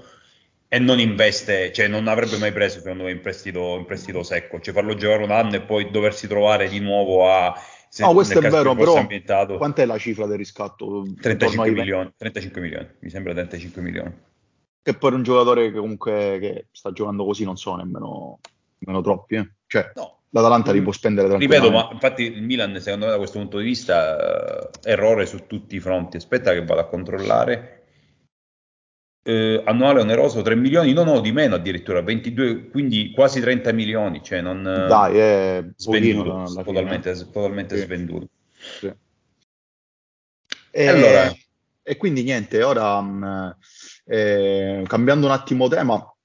[0.69, 4.59] e non investe, cioè non avrebbe mai preso secondo me in prestito, in prestito secco,
[4.59, 7.53] cioè farlo giocare un anno e poi doversi trovare di nuovo a...
[7.99, 11.05] no, questo è vero, però ambientato, quant'è la cifra del riscatto?
[11.21, 14.13] 35 milioni, 35 milioni, mi sembra 35 milioni.
[14.81, 18.39] Che per un giocatore che comunque che sta giocando così non sono nemmeno,
[18.79, 19.49] nemmeno troppi, eh?
[19.67, 20.19] cioè no.
[20.31, 21.69] l'Atalanta li può spendere tranquillamente.
[21.69, 25.45] Ripeto, ma infatti il Milan secondo me da questo punto di vista uh, errore su
[25.47, 27.76] tutti i fronti, aspetta che vado a controllare
[29.27, 34.23] eh, annuale oneroso 3 milioni, no, no, di meno addirittura, 22, quindi quasi 30 milioni,
[34.23, 34.63] cioè non...
[34.63, 37.83] Dai, è svenduto, totalmente, totalmente sì.
[37.83, 38.29] svenduto.
[38.79, 38.93] Sì.
[40.71, 41.35] E, allora...
[41.83, 43.57] e quindi niente, ora mh,
[44.05, 46.15] eh, cambiando un attimo tema,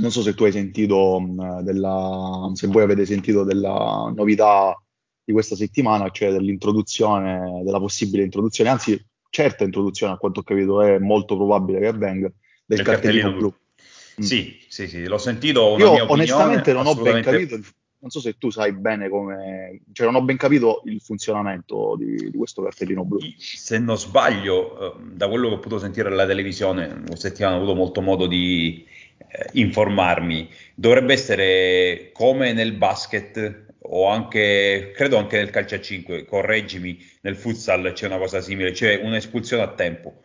[0.00, 4.76] non so se tu hai sentito mh, della, se voi avete sentito della novità
[5.22, 10.82] di questa settimana, cioè dell'introduzione, della possibile introduzione, anzi certa introduzione, a quanto ho capito,
[10.82, 12.30] è molto probabile che avvenga,
[12.64, 13.54] del cartellino, cartellino, blu.
[14.20, 14.24] Mm.
[14.24, 15.76] Sì, sì, sì, l'ho sentito.
[15.78, 17.58] Io onestamente non ho ben capito,
[18.00, 22.30] non so se tu sai bene come, cioè non ho ben capito il funzionamento di,
[22.30, 23.18] di questo cartellino blu.
[23.36, 27.58] Se non sbaglio, eh, da quello che ho potuto sentire alla televisione, questa settimana ho
[27.58, 28.84] avuto molto modo di
[29.18, 36.24] eh, informarmi, dovrebbe essere come nel basket o anche, credo anche nel calcio a 5,
[36.24, 40.22] correggimi, nel futsal c'è una cosa simile, cioè un'espulsione a tempo.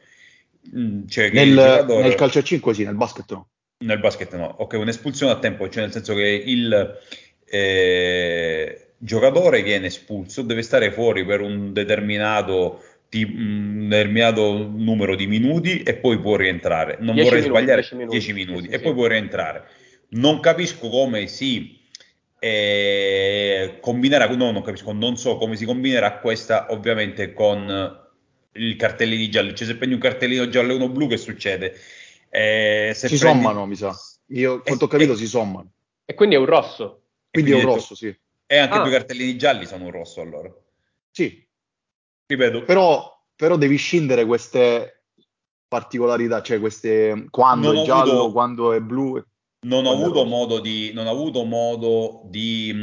[0.75, 2.03] Mm, cioè nel, giocatore...
[2.03, 3.47] nel, calcio a 5 sì, nel basket no.
[3.83, 6.99] Nel basket no, ok, un'espulsione a tempo, cioè nel senso che il
[7.45, 15.27] eh, giocatore viene espulso, deve stare fuori per un determinato, di, un determinato numero di
[15.27, 16.97] minuti e poi può rientrare.
[16.99, 18.83] Non vorrei minuti, sbagliare 10 minuti, 10 minuti sì, sì, e sì.
[18.83, 19.63] poi può rientrare.
[20.09, 21.81] Non capisco come si
[22.43, 28.01] e combinerà, no, non capisco, non so come si combinerà questa ovviamente con
[28.55, 31.73] i cartellini gialli, cioè se prendi un cartellino giallo e uno blu che succede?
[32.29, 33.17] Eh, si prendi...
[33.17, 33.95] sommano, mi sa.
[34.27, 35.71] Io quanto ho capito e, si sommano.
[36.03, 37.03] E quindi è un rosso.
[37.31, 38.19] Quindi, quindi è un detto, rosso, sì.
[38.45, 38.81] E anche ah.
[38.81, 40.53] due cartellini gialli sono un rosso allora.
[41.11, 41.47] Sì.
[42.25, 42.63] Ripeto.
[42.63, 45.03] Però, però devi scindere queste
[45.69, 48.31] particolarità, cioè queste quando non è giallo, avuto...
[48.33, 49.23] quando è blu
[49.63, 52.73] non ho, avuto modo di, avuto modo di,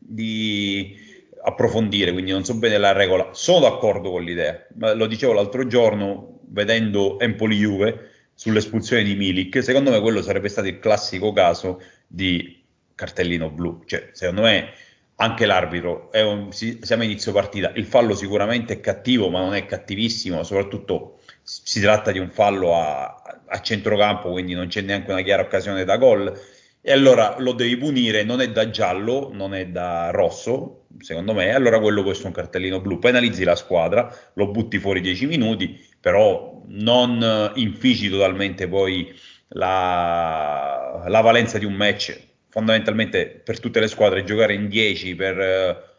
[0.00, 0.96] di
[1.42, 3.30] approfondire, quindi non so bene la regola.
[3.32, 10.00] Sono d'accordo con l'idea, lo dicevo l'altro giorno vedendo Empoli-Juve sull'espulsione di Milik, secondo me
[10.00, 12.62] quello sarebbe stato il classico caso di
[12.94, 13.82] cartellino blu.
[13.84, 14.72] Cioè, secondo me
[15.16, 19.64] anche l'arbitro, un, siamo a inizio partita, il fallo sicuramente è cattivo, ma non è
[19.66, 25.20] cattivissimo, soprattutto si tratta di un fallo a, a centrocampo, quindi non c'è neanche una
[25.20, 26.32] chiara occasione da gol.
[26.80, 31.54] E allora lo devi punire, non è da giallo, non è da rosso, secondo me,
[31.54, 32.98] allora quello può essere un cartellino blu.
[32.98, 39.14] Penalizzi la squadra, lo butti fuori 10 minuti, però non infici totalmente poi
[39.48, 42.20] la, la valenza di un match.
[42.50, 45.93] Fondamentalmente per tutte le squadre giocare in 10 per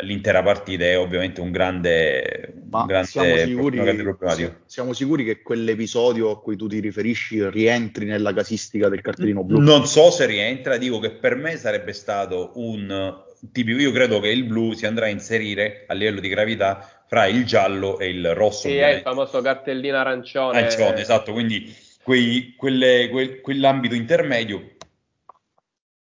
[0.00, 5.42] l'intera partita è ovviamente un grande, Ma un grande, siamo, sicuri, grande siamo sicuri che
[5.42, 9.60] quell'episodio a cui tu ti riferisci rientri nella casistica del cartellino blu?
[9.60, 14.28] Non so se rientra, dico che per me sarebbe stato un tipico, io credo che
[14.28, 18.34] il blu si andrà a inserire a livello di gravità fra il giallo e il
[18.34, 18.68] rosso.
[18.68, 20.58] Sì, è il famoso cartellino arancione.
[20.58, 24.74] Arancione, esatto, quindi quei, quelle, quel, quell'ambito intermedio.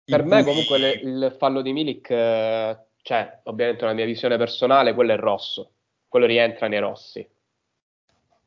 [0.04, 0.50] Per me cui...
[0.50, 5.16] comunque le, il fallo di Milik eh, cioè, ovviamente una mia visione personale, quello è
[5.16, 5.72] rosso,
[6.08, 7.28] quello rientra nei rossi.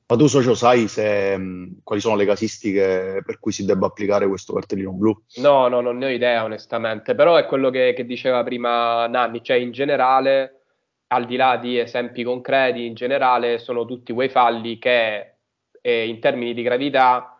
[0.07, 4.27] Ma tu, socio, sai se, mh, quali sono le casistiche per cui si debba applicare
[4.27, 5.19] questo cartellino blu?
[5.37, 9.43] No, no, non ne ho idea, onestamente, però è quello che, che diceva prima Nanni,
[9.43, 10.61] cioè in generale,
[11.07, 15.37] al di là di esempi concreti, in generale sono tutti quei falli che
[15.81, 17.34] eh, in termini di gravità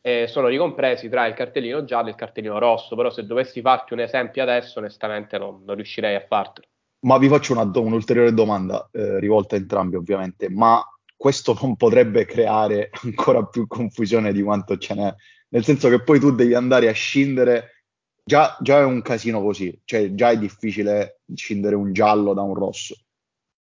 [0.00, 3.92] eh, sono ricompresi tra il cartellino giallo e il cartellino rosso, però se dovessi farti
[3.92, 6.66] un esempio adesso onestamente non, non riuscirei a fartelo.
[7.00, 10.82] Ma vi faccio una, un'ulteriore domanda, eh, rivolta a entrambi ovviamente, ma
[11.16, 15.14] questo non potrebbe creare ancora più confusione di quanto ce n'è,
[15.50, 17.84] nel senso che poi tu devi andare a scindere,
[18.24, 22.54] già, già è un casino così, cioè già è difficile scindere un giallo da un
[22.54, 22.96] rosso,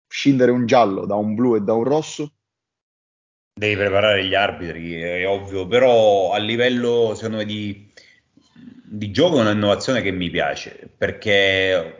[0.08, 2.37] scindere un giallo da un blu e da un rosso
[3.58, 7.89] Devi preparare gli arbitri, è ovvio, però a livello secondo me di,
[8.84, 11.98] di gioco è un'innovazione che mi piace perché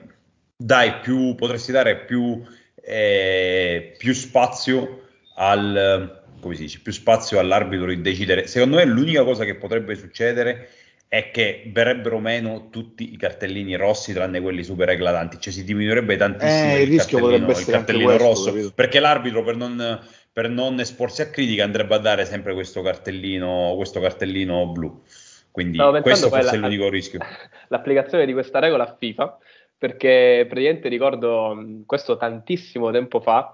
[0.56, 2.44] dai più, potresti dare più,
[2.76, 5.02] eh, più spazio
[5.36, 8.48] al come si dice, più spazio all'arbitro di decidere.
[8.48, 10.70] Secondo me l'unica cosa che potrebbe succedere
[11.08, 16.18] è che verrebbero meno tutti i cartellini rossi tranne quelli super eclatanti, cioè si diminuirebbe
[16.18, 18.72] tantissimo eh, il, il, cartellino, il cartellino questo, rosso, capito?
[18.76, 20.00] perché l'arbitro per non,
[20.38, 25.02] per non, esporsi a critica andrebbe a dare sempre questo cartellino, questo cartellino blu.
[25.50, 27.18] Quindi questo forse è l'unico rischio.
[27.70, 29.36] L'applicazione di questa regola a FIFA,
[29.76, 33.52] perché praticamente ricordo questo tantissimo tempo fa,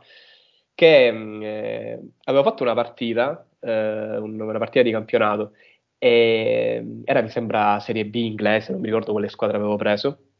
[0.75, 5.53] che eh, avevo fatto una partita, eh, una partita di campionato,
[5.97, 10.31] e era mi sembra Serie B inglese, non mi ricordo quale squadra avevo preso,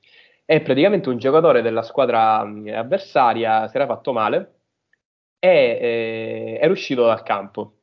[0.44, 4.56] e praticamente un giocatore della squadra avversaria si era fatto male
[5.44, 7.80] e eh, era uscito dal campo.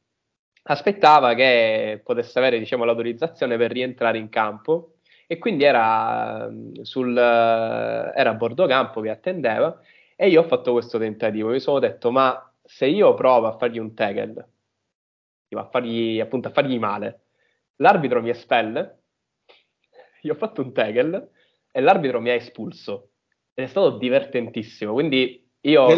[0.62, 4.94] Aspettava che potesse avere diciamo, l'autorizzazione per rientrare in campo
[5.26, 9.78] e quindi era, sul, era a bordo campo che attendeva
[10.16, 11.50] e io ho fatto questo tentativo.
[11.50, 14.48] Mi sono detto, ma se io provo a fargli un tackle,
[15.50, 17.24] a fargli, appunto, a fargli male,
[17.76, 19.02] l'arbitro mi espelle,
[20.22, 21.30] io ho fatto un tackle
[21.70, 23.10] e l'arbitro mi ha espulso.
[23.52, 25.88] Ed è stato divertentissimo, quindi io...
[25.90, 25.96] Eh,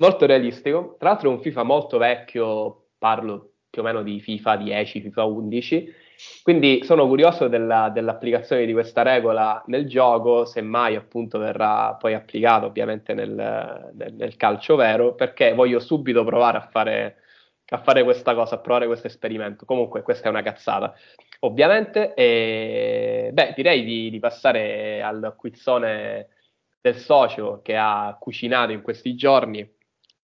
[0.00, 0.96] molto realistico.
[0.98, 5.24] Tra l'altro è un FIFA molto vecchio, parlo più o meno di FIFA 10, FIFA
[5.24, 5.94] 11,
[6.42, 12.66] quindi sono curioso della, dell'applicazione di questa regola nel gioco, semmai appunto verrà poi applicato
[12.66, 17.16] ovviamente nel, nel, nel calcio vero, perché voglio subito provare a fare
[17.72, 19.64] a fare questa cosa, a provare questo esperimento.
[19.64, 20.92] Comunque, questa è una cazzata.
[21.40, 26.28] Ovviamente, e, beh, direi di, di, passare al quizzone
[26.80, 29.78] del socio che ha cucinato in questi giorni.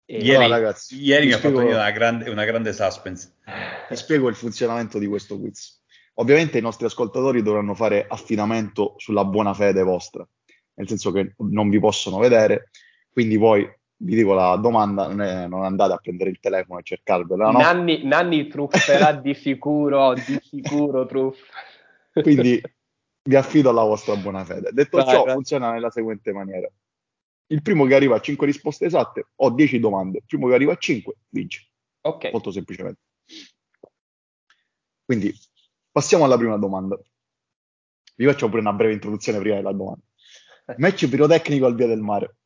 [0.08, 3.34] Ieri, no, ragazzi, ieri mi ha fatto una grande, una grande suspense.
[3.88, 5.82] Ti spiego il funzionamento di questo quiz.
[6.16, 10.26] Ovviamente i nostri ascoltatori dovranno fare affidamento sulla buona fede vostra,
[10.76, 12.70] nel senso che non vi possono vedere,
[13.12, 16.84] quindi voi vi dico la domanda, non, è, non andate a prendere il telefono e
[16.84, 17.52] cercarvela.
[17.52, 17.60] No?
[17.60, 21.40] Nanni, Nanni trufferà di sicuro, di sicuro truff.
[22.14, 22.62] Quindi
[23.24, 24.70] vi affido alla vostra buona fede.
[24.72, 25.34] Detto vai, ciò, vai.
[25.34, 26.70] funziona nella seguente maniera.
[27.48, 30.20] Il primo che arriva a 5 risposte esatte, ho 10 domande.
[30.20, 31.68] Il primo che arriva a 5, vince.
[32.02, 32.32] Ok.
[32.32, 33.02] Molto semplicemente.
[35.04, 35.34] Quindi,
[35.92, 37.00] passiamo alla prima domanda.
[38.16, 40.02] Vi faccio pure una breve introduzione prima della domanda.
[40.78, 42.38] Match pirotecnico al via del mare.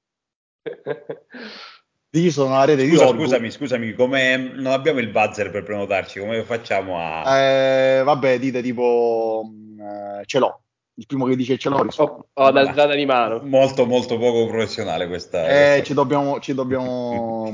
[2.12, 6.20] Lì sono la rete Scusa, di Scusami, scusami, come non abbiamo il buzzer per prenotarci,
[6.20, 7.38] come facciamo a...
[7.38, 9.48] Eh, vabbè, dite tipo,
[9.80, 10.64] eh, ce l'ho.
[11.00, 12.12] Il primo che dice ce l'ho risponde.
[12.12, 13.40] Ho, ho d'alzata di mano.
[13.44, 15.44] Molto, molto poco professionale questa.
[15.44, 15.84] Eh, questa.
[15.84, 17.50] Ci dobbiamo, ci dobbiamo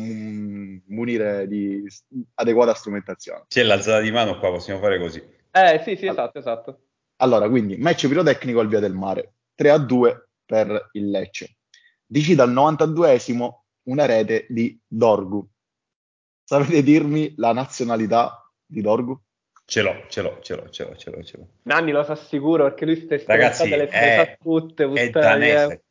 [0.88, 1.84] munire di
[2.36, 3.46] adeguata strumentazione.
[3.48, 5.22] C'è l'alzata di mano qua, possiamo fare così.
[5.52, 6.80] Eh, sì, sì, esatto, esatto.
[7.18, 9.36] Allora, quindi, match pirotecnico al via del mare.
[9.54, 11.56] 3 a 2 per il Lecce
[12.06, 15.48] decide al 92esimo una rete di Dorgu.
[16.44, 19.20] Sapete dirmi la nazionalità di Dorgu?
[19.68, 21.24] Ce l'ho, ce l'ho, ce l'ho, ce l'ho, ce l'ho.
[21.24, 21.48] Ce l'ho.
[21.64, 25.86] Nanni lo sa sicuro perché lui stessa Ragazzi, le è, tutte, è danese.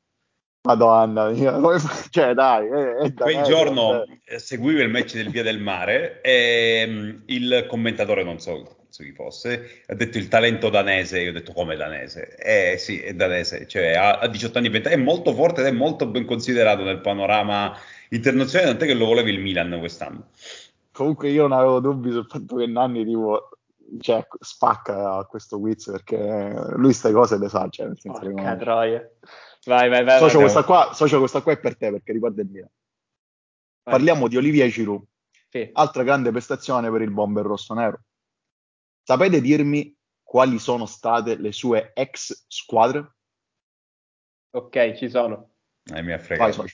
[0.66, 1.60] Madonna mia,
[2.08, 4.38] cioè dai, è, è Quel giorno eh.
[4.38, 9.82] seguivo il match del Via del Mare e um, il commentatore, non so chi fosse,
[9.88, 12.34] ha detto il talento danese, io ho detto come danese?
[12.36, 15.70] Eh sì, è danese, cioè ha, ha 18 anni, 20 è molto forte ed è
[15.72, 17.76] molto ben considerato nel panorama
[18.08, 20.28] internazionale, tant'è che lo volevi il Milan quest'anno.
[20.92, 23.48] Comunque io non avevo dubbi sul fatto che Nanni tipo
[24.00, 26.16] cioè, spacca a questo quiz perché
[26.72, 28.58] lui queste cose le sa, cioè, nel senso che non...
[28.58, 29.10] troia.
[29.64, 30.18] Vai, vai, vai.
[30.18, 32.70] Socio, questa qua, socio, questa qua è per te perché riguarda il Milan.
[33.82, 35.04] Parliamo di Olivier Giroud.
[35.48, 35.70] Sì.
[35.72, 38.02] Altra grande prestazione per il bomber rosso-nero.
[39.02, 43.14] Sapete dirmi quali sono state le sue ex squadre?
[44.50, 45.50] Ok, ci sono.
[45.92, 46.56] Eh, mi ha fregato.
[46.56, 46.70] Vai,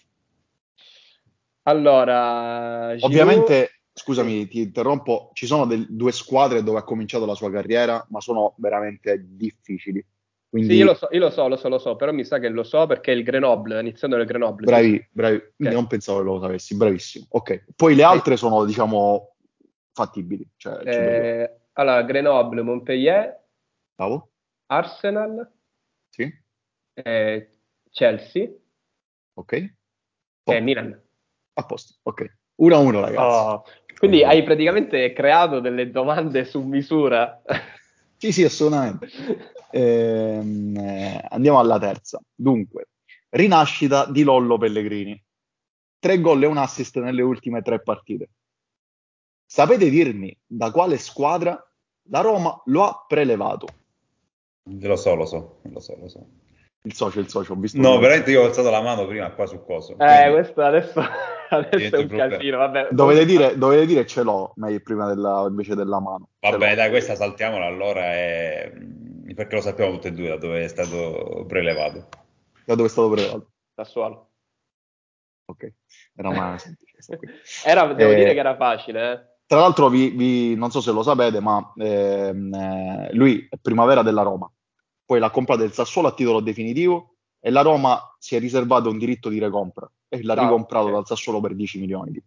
[1.65, 3.03] allora, Giroud...
[3.03, 8.05] ovviamente, scusami, ti interrompo, ci sono del, due squadre dove ha cominciato la sua carriera,
[8.11, 10.05] ma sono veramente difficili.
[10.49, 10.73] Quindi...
[10.73, 12.49] Sì, io lo, so, io lo so, lo so, lo so, però mi sa che
[12.49, 14.67] lo so perché il Grenoble, iniziando nel Grenoble.
[14.67, 15.73] Bravi, bravi, okay.
[15.73, 17.27] non pensavo che lo sapessi, bravissimo.
[17.29, 19.37] Ok, poi le altre sono, diciamo,
[19.93, 20.49] fattibili.
[20.57, 23.45] Cioè, eh, allora, Grenoble, Montpellier,
[23.95, 24.31] Bravo.
[24.67, 25.53] Arsenal,
[26.09, 26.29] sì.
[26.95, 27.51] eh,
[27.91, 28.49] Chelsea
[29.35, 29.75] ok.
[30.45, 31.01] e Milan.
[31.53, 32.39] A posto, ok.
[32.61, 33.19] 1 a 1 ragazzi.
[33.19, 33.65] Oh,
[33.99, 37.43] quindi hai praticamente creato delle domande su misura.
[38.17, 39.09] sì, sì, assolutamente.
[39.71, 42.21] Ehm, eh, andiamo alla terza.
[42.35, 42.89] Dunque,
[43.31, 45.23] rinascita di Lollo Pellegrini.
[45.99, 48.31] Tre gol e un assist nelle ultime tre partite.
[49.45, 51.63] Sapete dirmi da quale squadra
[52.05, 53.67] la Roma lo ha prelevato.
[54.63, 56.27] Lo so, lo so, lo so, lo so.
[56.83, 57.79] Il socio, il socio, ho visto.
[57.79, 59.97] No, veramente io ho alzato la mano prima qua su coso.
[59.99, 61.01] Eh, questo adesso,
[61.51, 62.89] adesso è un casino, vabbè.
[62.91, 66.29] Dovete dire, dovete dire ce l'ho, meglio prima della, invece della mano.
[66.41, 68.73] Vabbè, dai, questa saltiamola allora e
[69.41, 72.09] Perché lo sappiamo tutti e due da dove è stato prelevato.
[72.67, 73.51] Da dove è stato prelevato?
[73.75, 74.29] Sassuolo.
[75.47, 75.73] Ok,
[76.15, 76.57] era una
[77.65, 79.13] era, devo eh, dire che era facile.
[79.13, 79.21] Eh.
[79.47, 84.03] Tra l'altro, vi, vi, non so se lo sapete, ma ehm, eh, lui è primavera
[84.03, 84.53] della Roma.
[85.11, 88.97] Poi l'ha comprata del Sassuolo a titolo definitivo e la Roma si è riservata un
[88.97, 90.95] diritto di recompra e l'ha no, ricomprato okay.
[90.95, 92.23] dal Sassuolo per 10 milioni.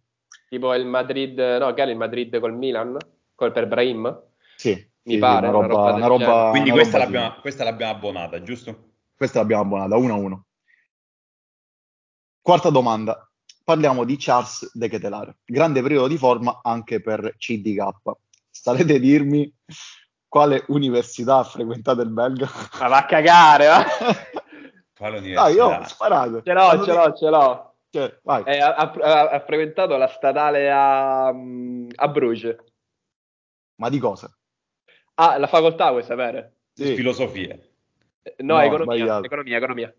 [0.50, 2.98] Tipo il Madrid, no, che era il Madrid col Milan?
[3.34, 4.22] Col per Brahim?
[4.56, 4.72] Sì.
[5.04, 5.48] Mi sì, pare.
[5.48, 8.88] Una roba, una roba, una roba Quindi questa, roba l'abbiamo, questa, l'abbiamo, abbonata, giusto?
[9.16, 10.40] Questa l'abbiamo abbonata, 1-1.
[12.42, 13.30] Quarta domanda.
[13.64, 15.38] Parliamo di Charles De Ketelare.
[15.46, 17.92] Grande periodo di forma anche per CDK.
[18.50, 19.50] Starete a dirmi
[20.34, 22.48] quale università ha frequentato il belga?
[22.80, 23.84] Ma va a cagare, va!
[24.92, 25.42] Quale università?
[25.44, 26.42] Ah, io ho sparato.
[26.42, 27.74] Ce l'ho, ce l'ho, ce l'ho.
[27.88, 32.56] Cioè, eh, ha, ha, ha, frequentato la statale a, a Bruges.
[33.76, 34.28] Ma di cosa?
[35.14, 36.56] Ah, la facoltà vuoi sapere?
[36.72, 36.96] Sì.
[36.96, 37.56] Filosofia.
[38.38, 39.94] No, no economia, economia, economia.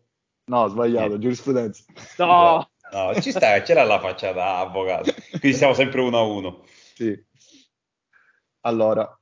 [0.48, 1.20] No, sbagliato, sì.
[1.20, 1.86] giurisprudenza.
[2.18, 2.70] No!
[2.92, 5.14] no, ci sta, c'era la faccia da avvocato.
[5.40, 6.66] Quindi siamo sempre uno a uno.
[6.94, 7.26] Sì.
[8.66, 9.18] Allora,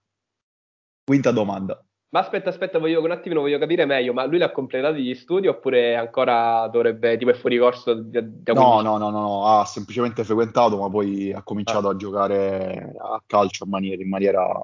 [1.03, 1.83] quinta domanda.
[2.13, 5.47] Ma aspetta, aspetta, voglio, un attimo voglio capire meglio, ma lui l'ha completato gli studi
[5.47, 7.95] oppure ancora dovrebbe, tipo è fuori corso?
[7.95, 11.91] Da, da no, no, no, no, ha semplicemente frequentato, ma poi ha cominciato ah.
[11.91, 14.61] a giocare a calcio in maniera, in maniera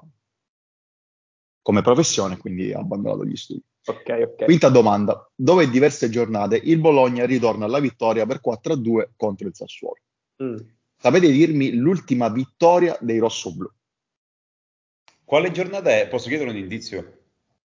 [1.60, 3.62] come professione, quindi ha abbandonato gli studi.
[3.84, 4.46] Okay, okay.
[4.46, 5.28] Quinta domanda.
[5.34, 10.00] Dove in diverse giornate il Bologna ritorna alla vittoria per 4-2 contro il Sassuolo?
[10.42, 10.56] Mm.
[10.96, 13.68] Sapete dirmi l'ultima vittoria dei rossoblù?
[15.30, 16.08] Quale giornata è?
[16.08, 17.18] Posso chiedere un indizio?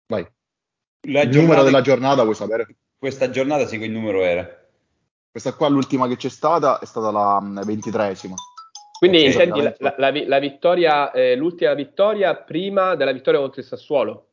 [0.09, 0.27] Vai.
[1.03, 2.67] La il numero della giornata vuoi sapere?
[2.99, 4.45] Questa giornata sì, che numero era.
[5.31, 8.35] Questa qua, l'ultima che c'è stata, è stata la mm, ventitresima.
[8.99, 13.67] Quindi intendi la, la, la, la, vittoria, eh, l'ultima vittoria prima della vittoria contro il
[13.69, 14.31] Sassuolo?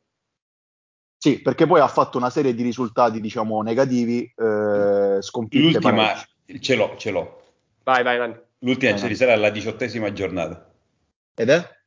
[1.16, 5.64] Sì, perché poi ha fatto una serie di risultati, diciamo, negativi, eh, sconfitte.
[5.64, 6.60] L'ultima, parecchie.
[6.60, 7.44] ce l'ho, ce l'ho.
[7.84, 8.36] Vai, vai, vai.
[8.62, 10.74] L'ultima ci risale alla diciottesima giornata.
[11.36, 11.80] Ed è?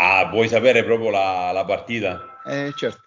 [0.00, 2.38] Ah, vuoi sapere proprio la, la partita?
[2.44, 3.02] Eh, certo.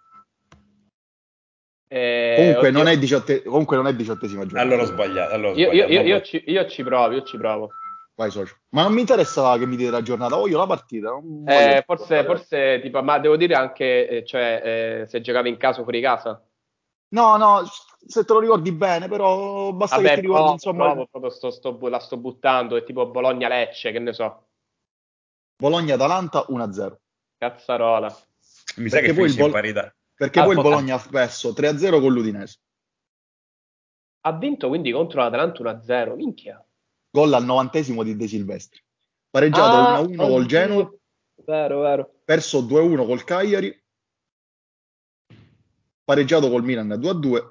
[1.87, 4.65] Eh, comunque, non diciotte, comunque, non è diciottesima giornata.
[4.65, 5.33] Allora ho sbagliato.
[5.33, 5.91] Allora ho io, sbagliato.
[5.93, 7.69] Io, io, ci, io, ci, provo, io ci provo.
[8.15, 8.57] Vai, socio.
[8.71, 11.17] Ma non mi interessa che mi dite la giornata, voglio la partita.
[11.47, 14.61] Eh, forse, forse tipo, ma devo dire anche eh, cioè,
[15.01, 16.45] eh, se giocavi in caso fuori casa.
[17.13, 17.63] No, no,
[18.05, 20.87] se te lo ricordi bene, però basta Vabbè, che ti ricordi, insomma.
[20.87, 24.47] Provo, proprio sto, sto, la sto buttando, è tipo Bologna-Lecce, che ne so.
[25.61, 26.95] Bologna-Atalanta 1-0.
[27.37, 28.11] Cazzarola.
[28.77, 29.95] Mi sa che poi il Bol- parità.
[30.15, 32.57] Perché ah, poi il Bologna ha perso 3-0 con l'Udinese.
[34.21, 36.65] Ha vinto quindi contro l'Atalanta 1-0, minchia.
[37.11, 38.81] Gol al novantesimo di De Silvestri.
[39.29, 40.91] Pareggiato ah, 1-1 col Genoa.
[41.45, 42.11] Vero, vero.
[42.25, 43.83] Perso 2-1 col Cagliari.
[46.03, 47.49] Pareggiato col Milan 2-2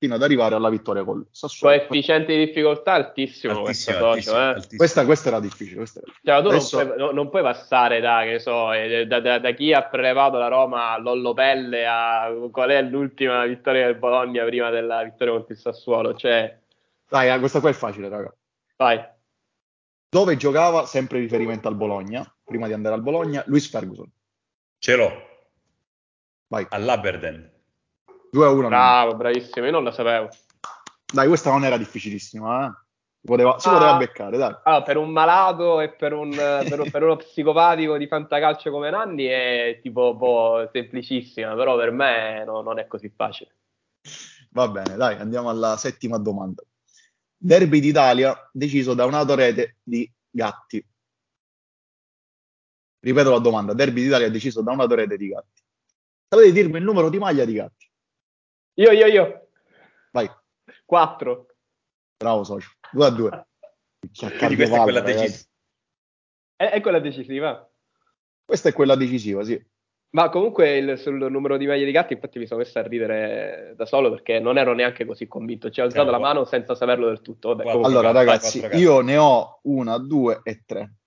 [0.00, 1.76] fino ad arrivare alla vittoria col Sassuolo.
[1.76, 4.40] Coefficiente di difficoltà altissimo, altissimo, questa, altissimo, eh.
[4.40, 4.76] altissimo.
[4.78, 5.76] Questa, questa, era difficile.
[5.76, 6.12] Questa era.
[6.24, 6.78] Cioè, tu Adesso...
[6.78, 10.38] non, puoi, non, puoi, passare da, che so, eh, da, da, da, chi ha prelevato
[10.38, 15.34] la Roma a Lollo Pelle a qual è l'ultima vittoria del Bologna prima della vittoria
[15.34, 16.14] contro il Sassuolo.
[16.14, 16.58] Cioè...
[17.06, 18.34] Dai, eh, questa qua è facile, raga.
[18.76, 19.04] Vai.
[20.08, 24.10] Dove giocava, sempre riferimento al Bologna, prima di andare al Bologna, Luis Ferguson.
[24.78, 25.12] Ce l'ho.
[26.46, 26.66] Vai.
[26.70, 27.59] All'Aberden.
[28.30, 28.68] 2 a 1.
[28.68, 30.28] Bravo, bravissimo, io non la sapevo.
[31.12, 32.88] Dai, questa non era difficilissima, eh?
[33.22, 34.56] Poteva, si ah, poteva beccare, dai.
[34.62, 39.24] Allora, per un malato e per, un, per, per, uno psicopatico di fantacalcio come Nanni
[39.24, 43.56] è tipo boh, semplicissima, però per me no, non è così facile.
[44.52, 46.62] Va bene, dai, andiamo alla settima domanda.
[47.36, 50.82] Derby d'Italia deciso da un'autorete di Gatti.
[53.00, 55.62] Ripeto la domanda, Derby d'Italia deciso da un'autorete di Gatti.
[56.26, 57.89] Sapete dirmi il numero di maglia di Gatti?
[58.80, 59.48] Io, io, io.
[60.10, 60.30] Vai.
[60.86, 61.46] 4.
[62.16, 62.70] Bravo socio.
[62.92, 63.46] 2 a 2.
[64.38, 65.48] Quindi questa è quella decisiva.
[66.56, 67.70] È, è, quella decisiva.
[68.42, 69.62] Questa è quella decisiva, sì.
[70.12, 73.74] Ma comunque il, sul numero di maglie di gatti, infatti mi sono messo a ridere
[73.76, 75.70] da solo perché non ero neanche così convinto.
[75.70, 77.54] Ci ho alzato la mano senza saperlo del tutto.
[77.54, 80.99] Vabbè, allora, ragazzi, io ne ho una, due e tre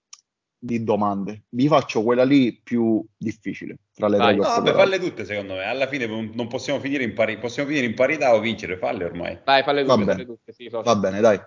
[0.63, 1.43] di domande.
[1.49, 4.37] Vi faccio quella lì più difficile tra le Vai.
[4.37, 4.47] tre.
[4.47, 5.65] No, vabbè, falle tutte secondo me.
[5.65, 9.41] Alla fine non possiamo finire in, pari- possiamo finire in parità o vincere, falle ormai.
[9.43, 9.95] Dai, falle tutte.
[9.97, 11.37] Va bene, tutte, sì, Va bene dai.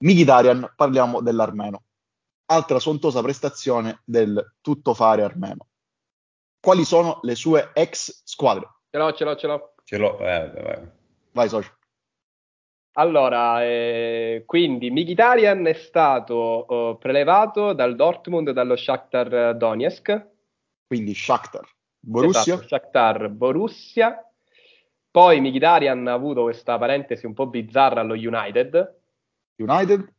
[0.00, 1.84] Mkhitaryan, parliamo dell'armeno.
[2.50, 5.68] Altra sontosa prestazione del tuttofare armeno.
[6.60, 8.68] Quali sono le sue ex squadre?
[8.90, 9.74] Ce l'ho, ce l'ho, ce l'ho.
[9.84, 10.90] Ce l'ho, eh, vai.
[11.32, 11.77] Vai, socio.
[12.98, 20.26] Allora, eh, quindi Mkhitaryan è stato oh, prelevato dal Dortmund e dallo Shakhtar Donetsk.
[20.84, 21.64] Quindi Shakhtar
[22.00, 22.54] Borussia.
[22.54, 24.20] Esatto, Shakhtar, Borussia.
[25.12, 28.96] Poi Mkhitaryan ha avuto questa parentesi un po' bizzarra allo United.
[29.56, 30.12] United.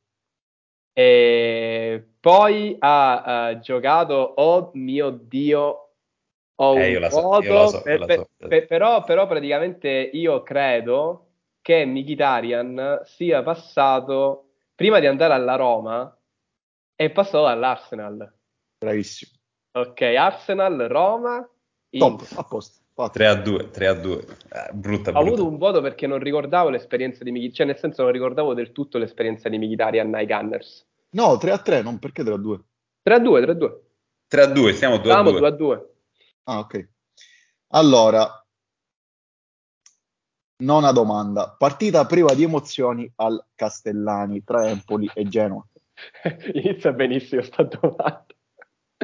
[0.93, 5.89] E poi ha uh, giocato, oh mio Dio,
[6.55, 11.28] ho eh, un so, so, per, per, per, però, però praticamente io credo
[11.61, 16.17] che Mkhitaryan sia passato, prima di andare alla Roma,
[16.95, 18.33] è passato all'Arsenal.
[18.77, 19.31] Bravissimo.
[19.71, 21.47] Ok, Arsenal, Roma,
[21.89, 22.77] Top, a posto.
[23.11, 24.17] 3 a 2, 3 a 2.
[24.17, 28.03] Eh, brutta, Ho avuto un voto perché non ricordavo l'esperienza di Mkhitaryan, cioè nel senso
[28.03, 30.85] non ricordavo del tutto l'esperienza di Mkhitaryan ai Gunners.
[31.11, 32.59] No, 3 a 3, non perché 3 a 2?
[33.01, 33.81] 3 a 2, 3 a 2.
[34.27, 35.31] 3 a 2, siamo 2 a 2.
[35.39, 35.89] 2 a 2.
[36.43, 36.89] Ah, ok.
[37.69, 38.45] Allora,
[40.59, 41.49] nona domanda.
[41.57, 45.65] Partita priva di emozioni al Castellani tra Empoli e Genoa.
[46.53, 48.25] Inizia benissimo sta domanda.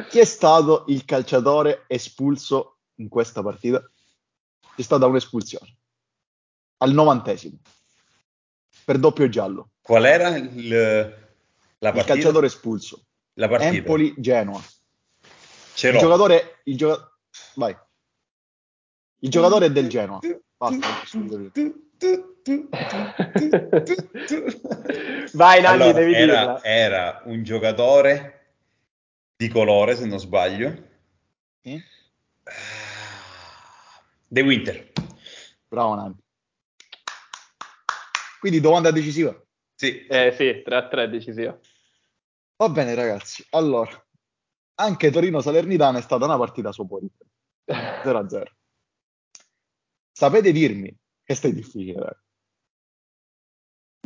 [0.10, 3.82] Chi è stato il calciatore espulso in questa partita
[4.76, 5.78] c'è stata un'espulsione
[6.78, 7.58] al novantesimo
[8.84, 9.70] per doppio giallo.
[9.82, 11.99] Qual era il, la partita?
[11.99, 13.06] Il calciatore espulso.
[13.34, 13.74] La partita.
[13.74, 14.62] Empoli-Genoa.
[15.74, 17.12] Ce il giocatore, il gioca-
[17.56, 17.76] vai.
[19.20, 20.20] Il giocatore è del Genoa.
[20.70, 22.34] Basta.
[25.34, 26.63] vai Nanni, allora, devi era, dirla.
[26.63, 28.53] Era un giocatore
[29.36, 30.93] di colore, se non sbaglio.
[34.28, 34.91] The Winter.
[35.68, 36.16] Bravo Nanni.
[38.39, 39.36] Quindi domanda decisiva?
[39.74, 40.05] Sì.
[40.05, 41.57] Eh sì, 3-3 decisiva.
[42.57, 43.91] Va bene ragazzi, allora,
[44.76, 47.30] anche Torino-Salernitana è stata una partita soporifera.
[48.03, 48.43] 0-0.
[50.18, 52.16] Sapete dirmi, questo è difficile, dai.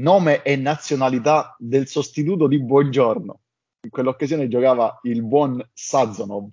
[0.02, 3.42] nome e nazionalità del sostituto di Buongiorno.
[3.82, 6.50] In quell'occasione giocava il buon Sazonov.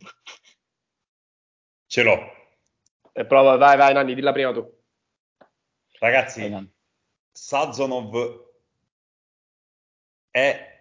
[1.87, 2.19] Ce l'ho.
[3.13, 4.79] E prova, vai, vai, Nanni, dilla prima tu.
[6.01, 6.71] Ragazzi, vai,
[7.33, 8.45] Sazonov
[10.29, 10.76] è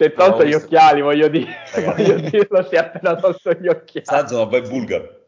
[0.00, 4.06] si è tolto gli occhiali, voglio dire, voglio dirlo, si è appena tolto gli occhiali.
[4.06, 5.26] Sazonov è bulgaro.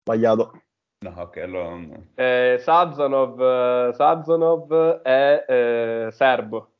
[0.00, 0.62] Sbagliato.
[0.98, 2.08] No, ok, allora non...
[2.16, 6.70] Eh, Sazonov, Sazonov è eh, serbo.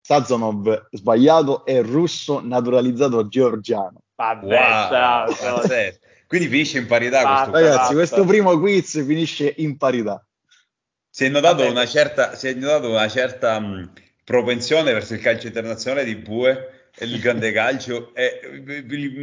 [0.00, 4.00] Sazonov sbagliato è russo naturalizzato georgiano.
[4.14, 5.60] Vabbè, wow, ciao, ciao.
[6.26, 7.94] Quindi finisce in parità ah, questo Ragazzi, basta.
[7.94, 10.26] questo primo quiz finisce in parità.
[11.10, 13.92] Si è notato una certa, si è notato una certa mh,
[14.24, 18.62] propensione verso il calcio internazionale di Bue e il grande calcio e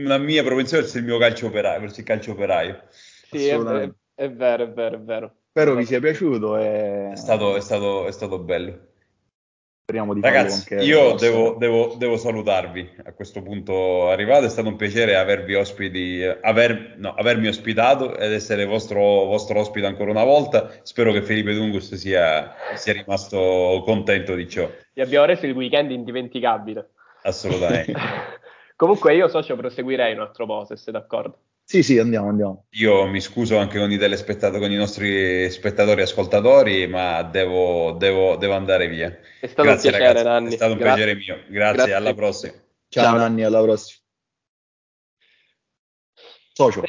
[0.04, 2.84] la mia propensione verso il mio calcio operaio, verso il calcio operaio.
[2.90, 5.36] Sì, è, è, è, vero, è vero, è vero.
[5.50, 6.58] Spero vi sia piaciuto.
[6.58, 7.10] E...
[7.12, 8.90] È, stato, è, stato, è stato bello.
[9.92, 14.46] Speriamo di Ragazzi, io devo, devo, devo, salutarvi a questo punto arrivato.
[14.46, 19.86] È stato un piacere avervi ospiti, aver, no, avermi ospitato ed essere vostro, vostro, ospite
[19.86, 20.72] ancora una volta.
[20.84, 24.70] Spero che Felipe Dungus sia, sia rimasto contento di ciò.
[24.94, 26.92] Ti abbiamo reso il weekend indimenticabile.
[27.24, 27.92] Assolutamente.
[28.78, 31.38] Comunque io socio proseguirei un altro po', se sei d'accordo.
[31.72, 32.66] Sì, sì, andiamo, andiamo.
[32.72, 37.94] Io mi scuso anche con i telespettatori, con i nostri spettatori e ascoltatori, ma devo,
[37.94, 39.08] devo, devo andare via.
[39.40, 40.52] È stato Grazie, un piacere, Nanni.
[40.52, 41.06] È stato un Grazie.
[41.06, 41.36] piacere mio.
[41.48, 42.52] Grazie, Grazie, alla prossima.
[42.90, 44.04] Ciao, Ciao Nanni, alla prossima.
[46.52, 46.84] Socio.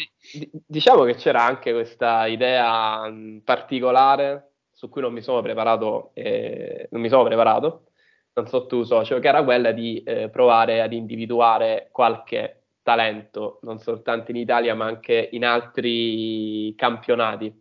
[0.66, 3.08] diciamo che c'era anche questa idea
[3.44, 7.84] particolare su cui non mi sono preparato, eh, non mi sono preparato,
[8.32, 13.78] non so tu socio, che era quella di eh, provare ad individuare qualche talento, non
[13.78, 17.60] soltanto in Italia ma anche in altri campionati.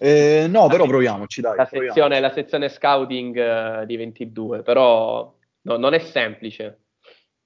[0.00, 1.56] Eh, no, però proviamoci, dai.
[1.56, 6.84] La sezione, la sezione scouting uh, di 22, però no, non è semplice.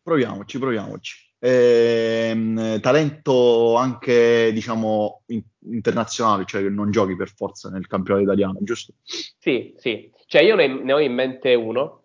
[0.02, 1.30] Proviamoci, proviamoci.
[1.38, 8.58] Eh, talento anche, diciamo, in, internazionale, cioè che non giochi per forza nel campionato italiano,
[8.60, 8.94] giusto?
[9.02, 10.10] Sì, sì.
[10.26, 12.01] Cioè io ne, ne ho in mente uno,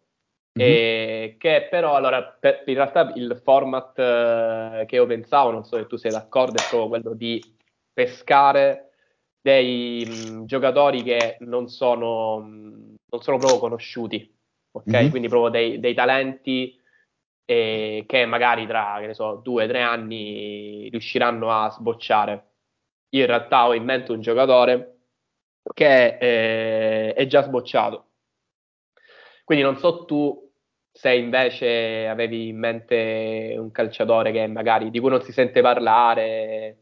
[0.57, 1.37] Mm-hmm.
[1.37, 5.87] che però allora per, in realtà il format eh, che io pensavo, non so se
[5.87, 7.41] tu sei d'accordo, è proprio quello di
[7.93, 8.91] pescare
[9.41, 14.35] dei mh, mm, giocatori che non sono, mh, mm, non sono proprio conosciuti,
[14.71, 14.89] ok?
[14.89, 15.09] Mm-hmm.
[15.09, 16.79] Quindi proprio dei, dei talenti
[17.45, 22.45] eh, che magari tra, che ne so, due o tre anni riusciranno a sbocciare.
[23.11, 24.97] Io in realtà ho in mente un giocatore
[25.73, 28.05] che eh, è già sbocciato.
[29.45, 30.46] Quindi non so tu
[30.97, 36.77] se invece avevi in mente un calciatore che magari di cui non si sente parlare.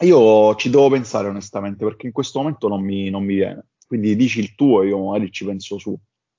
[0.00, 3.66] Io ci devo pensare onestamente perché in questo momento non mi, non mi viene.
[3.86, 5.94] Quindi dici il tuo e io magari ci penso su.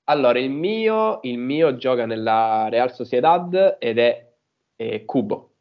[0.08, 4.28] Allora, il mio, il mio gioca nella Real Sociedad ed è,
[4.74, 5.54] è Cubo.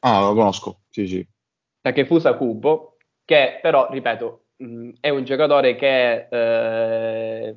[0.00, 1.26] Ah, lo conosco, sì, sì.
[1.80, 7.54] Takefusa Kubo, che però, ripeto, mh, è un giocatore che eh,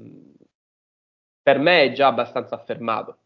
[1.45, 3.17] per me è già abbastanza affermato.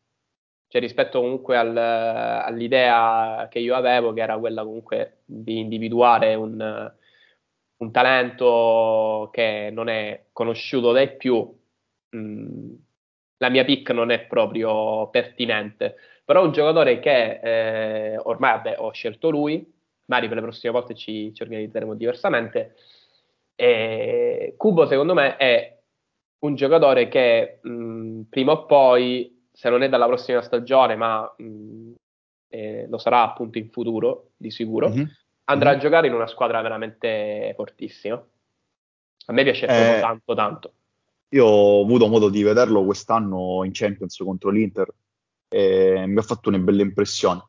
[0.67, 6.93] Cioè, rispetto comunque al, all'idea che io avevo, che era quella comunque di individuare un,
[7.77, 11.49] un talento che non è conosciuto dai più,
[12.09, 12.73] mh,
[13.37, 15.95] la mia pick non è proprio pertinente.
[16.25, 19.65] Però un giocatore che eh, ormai vabbè, ho scelto lui,
[20.07, 22.75] magari per le prossime volte ci, ci organizzeremo diversamente.
[24.57, 25.78] Kubo, secondo me, è
[26.39, 31.93] un giocatore che mh, prima o poi, se non è dalla prossima stagione, ma mh,
[32.49, 35.05] eh, lo sarà appunto in futuro, di sicuro, mm-hmm.
[35.45, 35.79] andrà mm-hmm.
[35.79, 38.15] a giocare in una squadra veramente fortissima.
[39.25, 40.73] A me piace eh, tanto, tanto.
[41.29, 44.87] Io ho avuto modo di vederlo quest'anno in Champions contro l'Inter
[45.47, 47.43] e mi ha fatto una bella impressione.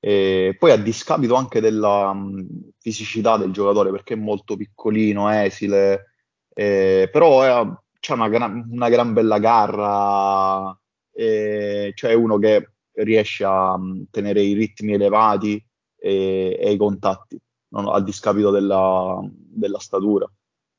[0.00, 2.44] E poi a discapito anche della um,
[2.78, 6.14] fisicità del giocatore, perché è molto piccolino, esile,
[6.52, 7.80] eh, però
[8.10, 10.76] ha una gran, una gran bella garra,
[11.12, 15.64] eh, cioè uno che riesce a um, tenere i ritmi elevati
[15.96, 20.30] e, e i contatti, non, a discapito della, della statura.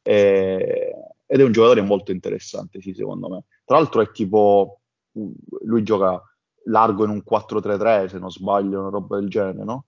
[0.01, 0.95] E,
[1.26, 3.45] ed è un giocatore molto interessante, sì, secondo me.
[3.63, 4.82] Tra l'altro è tipo,
[5.63, 6.21] lui gioca
[6.65, 9.86] largo in un 4-3-3, se non sbaglio, una roba del genere, no?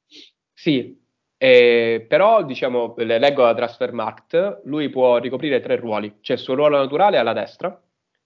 [0.53, 1.04] Sì,
[1.37, 6.77] eh, però diciamo, leggo la Transfermarkt, lui può ricoprire tre ruoli, c'è il suo ruolo
[6.77, 7.81] naturale alla destra,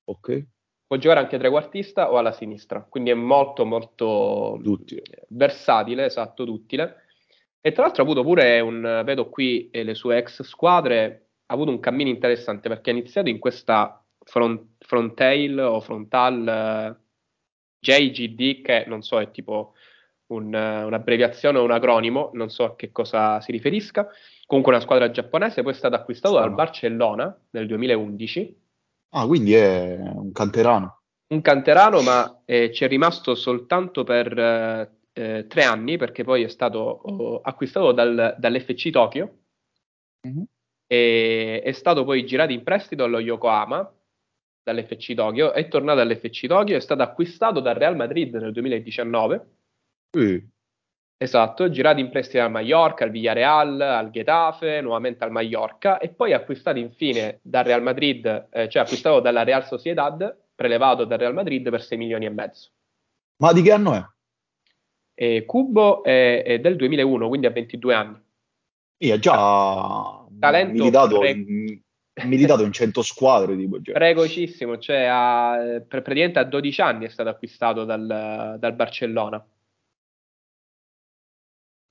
[0.06, 0.46] ok.
[0.86, 5.26] può giocare anche trequartista o alla sinistra, quindi è molto molto duttile.
[5.30, 7.04] versatile, esatto, duttile.
[7.62, 11.54] E tra l'altro ha avuto pure un, vedo qui eh, le sue ex squadre, ha
[11.54, 16.96] avuto un cammino interessante perché ha iniziato in questa front, frontail o frontal eh,
[17.80, 19.74] JGD, che non so, è tipo
[20.30, 24.08] un, un'abbreviazione o un acronimo, non so a che cosa si riferisca.
[24.46, 28.58] Comunque una squadra giapponese, poi è stato acquistato dal Barcellona nel 2011.
[29.10, 31.02] Ah, quindi è un canterano.
[31.28, 36.44] Un canterano, ma eh, ci è rimasto soltanto per eh, eh, tre anni, perché poi
[36.44, 39.38] è stato oh, acquistato dal, dall'FC Tokyo.
[40.28, 40.44] Mm-hmm.
[40.88, 43.92] E è stato poi girato in prestito allo Yokohama
[44.64, 49.59] dall'FC Tokyo, è tornato all'FC Tokyo, è stato acquistato dal Real Madrid nel 2019.
[50.12, 50.48] Sì.
[51.22, 56.32] Esatto, girato in prestito al Mallorca, al Villarreal, al Getafe, nuovamente al Mallorca e poi
[56.32, 61.70] acquistato infine dal Real Madrid, eh, cioè acquistato dalla Real Sociedad, prelevato dal Real Madrid
[61.70, 62.70] per 6 milioni e mezzo.
[63.44, 64.06] Ma di che anno è?
[65.14, 68.24] E Cubo è, è del 2001, quindi ha 22 anni.
[68.98, 71.82] Sì, è già talento militato, pre- in,
[72.24, 73.94] militato in 100 squadre tipo, cioè.
[73.94, 79.46] precocissimo cioè a, praticamente a 12 anni è stato acquistato dal, dal Barcellona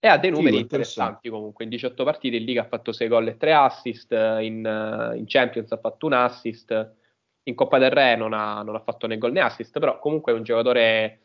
[0.00, 3.08] e ha dei numeri sì, interessanti comunque in 18 partite in Liga ha fatto 6
[3.08, 6.94] gol e 3 assist in, in Champions ha fatto un assist
[7.42, 10.32] in Coppa del Re non ha, non ha fatto né gol né assist però comunque
[10.32, 11.20] è un giocatore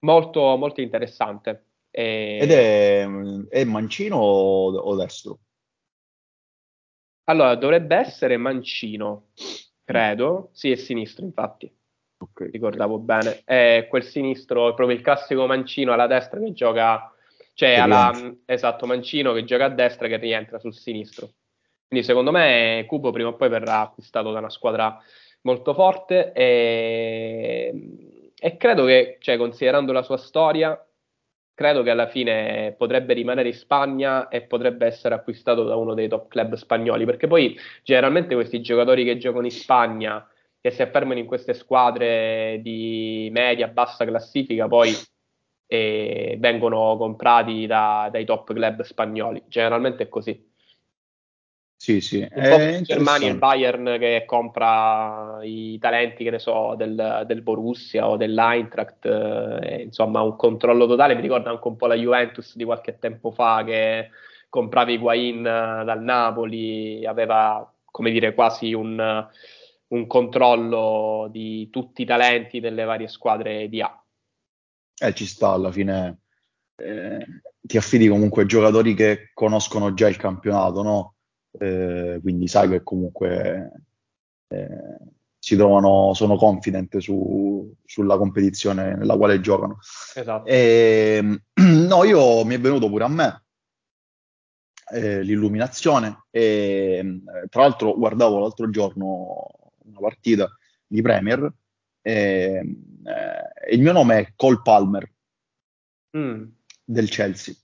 [0.00, 2.38] molto, molto interessante e...
[2.40, 3.06] ed è,
[3.48, 5.38] è mancino o, o destro?
[7.24, 9.28] Allora, dovrebbe essere mancino,
[9.84, 10.48] credo.
[10.52, 11.70] Sì, è sinistro, infatti.
[12.16, 12.50] Okay.
[12.50, 13.42] Ricordavo bene.
[13.44, 17.12] È quel sinistro, è proprio il classico mancino alla destra che gioca,
[17.58, 18.12] cioè alla,
[18.44, 21.30] esatto, mancino che gioca a destra che rientra sul sinistro.
[21.88, 24.96] Quindi secondo me Cubo prima o poi verrà acquistato da una squadra
[25.40, 30.80] molto forte e, e credo che, cioè, considerando la sua storia,
[31.52, 36.06] credo che alla fine potrebbe rimanere in Spagna e potrebbe essere acquistato da uno dei
[36.06, 40.24] top club spagnoli, perché poi generalmente questi giocatori che giocano in Spagna,
[40.60, 44.94] che si affermano in queste squadre di media, bassa classifica, poi
[45.68, 49.44] eh, vengono comprati da, dai top club spagnoli.
[49.46, 50.46] Generalmente è così.
[51.80, 52.20] Sì, sì.
[52.20, 58.16] Eh, Germania e Bayern che compra i talenti, che ne so, del, del Borussia o
[58.16, 61.14] dell'Eintracht, eh, insomma un controllo totale.
[61.14, 64.10] Mi ricorda anche un po' la Juventus di qualche tempo fa che
[64.48, 69.28] comprava i Guain dal Napoli, aveva, come dire, quasi un,
[69.88, 74.02] un controllo di tutti i talenti delle varie squadre di A.
[75.00, 76.20] Eh, ci sta alla fine.
[76.76, 77.26] Eh,
[77.60, 81.14] ti affidi comunque a giocatori che conoscono già il campionato, no?
[81.58, 83.72] eh, quindi sai che comunque
[84.48, 84.98] eh,
[85.38, 89.78] si trovano, sono confident su, sulla competizione nella quale giocano.
[90.14, 90.48] Esatto.
[90.48, 91.42] E, ehm,
[91.86, 93.44] no, io mi è venuto pure a me
[94.90, 99.46] eh, l'illuminazione e tra l'altro guardavo l'altro giorno
[99.84, 100.48] una partita
[100.86, 101.52] di Premier.
[102.08, 102.62] Eh,
[103.04, 105.12] eh, il mio nome è Cole Palmer
[106.16, 106.44] mm.
[106.84, 107.54] del Chelsea.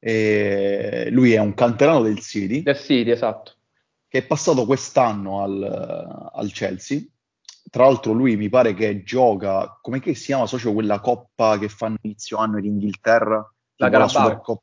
[0.00, 2.62] E lui è un canterano del City.
[2.62, 3.54] Del City, esatto.
[4.08, 7.02] Che è passato quest'anno al, al Chelsea.
[7.70, 11.98] Tra l'altro lui mi pare che gioca, come si chiama socio quella coppa che fanno
[12.00, 13.54] inizio anno in Inghilterra?
[13.76, 14.62] La Carabao.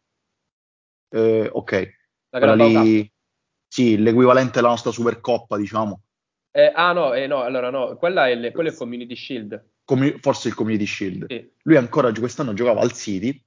[1.09, 1.89] Eh, ok.
[2.31, 3.09] La Carabao lì,
[3.65, 6.01] sì, l'equivalente della nostra Supercoppa, diciamo.
[6.57, 9.71] Eh, ah no, eh, no, allora no, quella è, le, quello è il Community Shield.
[9.83, 11.25] Com- forse il Community Shield.
[11.27, 11.51] Sì.
[11.63, 13.43] Lui ancora quest'anno giocava al City,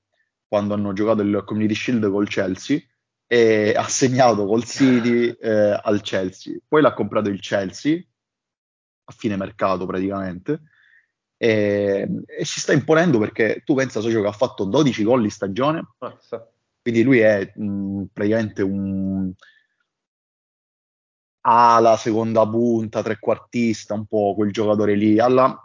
[0.46, 2.78] quando hanno giocato il Community Shield col Chelsea,
[3.26, 6.58] e ha segnato col City eh, al Chelsea.
[6.68, 7.98] Poi l'ha comprato il Chelsea,
[9.04, 10.60] a fine mercato praticamente,
[11.38, 15.30] e, e si sta imponendo perché tu pensa Socio che ha fatto 12 gol in
[15.30, 16.46] stagione, Mazza.
[16.82, 19.32] quindi lui è mh, praticamente un
[21.48, 25.58] ala, seconda punta, trequartista, un po' quel giocatore lì, alla,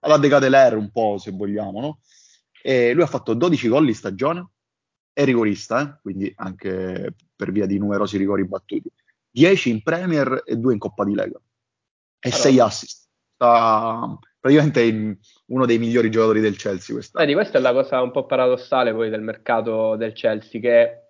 [0.00, 1.98] alla Decadeler un po' se vogliamo, no?
[2.62, 4.48] E lui ha fatto 12 gol in stagione,
[5.12, 5.98] è rigorista, eh?
[6.00, 8.90] quindi anche per via di numerosi rigori battuti,
[9.30, 11.38] 10 in Premier e 2 in Coppa di Lega
[12.20, 13.06] e 6 assist.
[13.34, 15.16] Sta praticamente in
[15.46, 17.24] uno dei migliori giocatori del Chelsea quest'anno.
[17.24, 21.07] Vedi, questa è la cosa un po' paradossale poi del mercato del Chelsea, che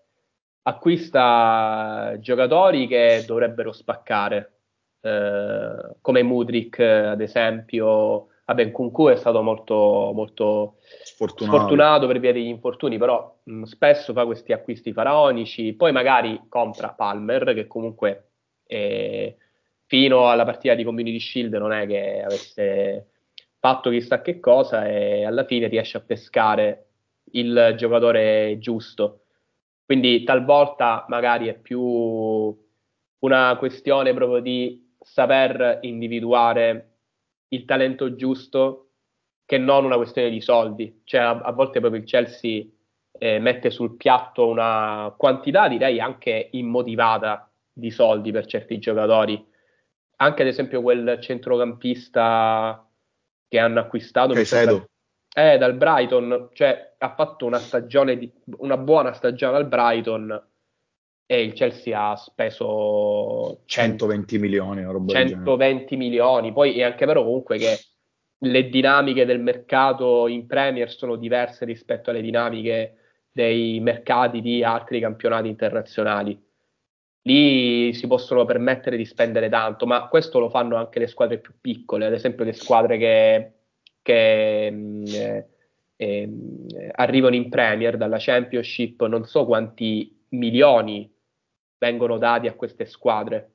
[0.68, 4.52] acquista giocatori che dovrebbero spaccare,
[5.00, 8.28] eh, come Mudrik ad esempio.
[8.44, 11.56] Vabbè, Kunku è stato molto, molto sfortunato.
[11.56, 12.06] sfortunato.
[12.06, 17.52] per via degli infortuni, però mh, spesso fa questi acquisti faraonici, poi magari compra Palmer,
[17.52, 18.30] che comunque
[18.66, 19.36] eh,
[19.84, 23.08] fino alla partita di Community Shield non è che avesse
[23.58, 26.86] fatto chissà che cosa e alla fine riesce a pescare
[27.32, 29.24] il giocatore giusto.
[29.88, 36.96] Quindi talvolta magari è più una questione proprio di saper individuare
[37.48, 38.90] il talento giusto
[39.46, 41.00] che non una questione di soldi.
[41.04, 42.66] Cioè a, a volte proprio il Chelsea
[43.18, 49.42] eh, mette sul piatto una quantità, direi anche immotivata, di soldi per certi giocatori.
[50.16, 52.86] Anche ad esempio quel centrocampista
[53.48, 54.34] che hanno acquistato.
[54.34, 54.84] Caicedo.
[55.34, 60.46] Eh, dal Brighton, cioè ha fatto una stagione, di, una buona stagione al Brighton
[61.26, 65.44] e il Chelsea ha speso 120 milioni.
[65.44, 67.78] 120 milioni, poi è anche vero comunque che
[68.38, 72.94] le dinamiche del mercato in Premier sono diverse rispetto alle dinamiche
[73.30, 76.40] dei mercati di altri campionati internazionali.
[77.22, 81.52] Lì si possono permettere di spendere tanto, ma questo lo fanno anche le squadre più
[81.60, 83.52] piccole, ad esempio le squadre che
[84.02, 85.46] che mh, eh,
[85.96, 91.10] eh, arrivano in Premier dalla Championship, non so quanti milioni
[91.78, 93.52] vengono dati a queste squadre.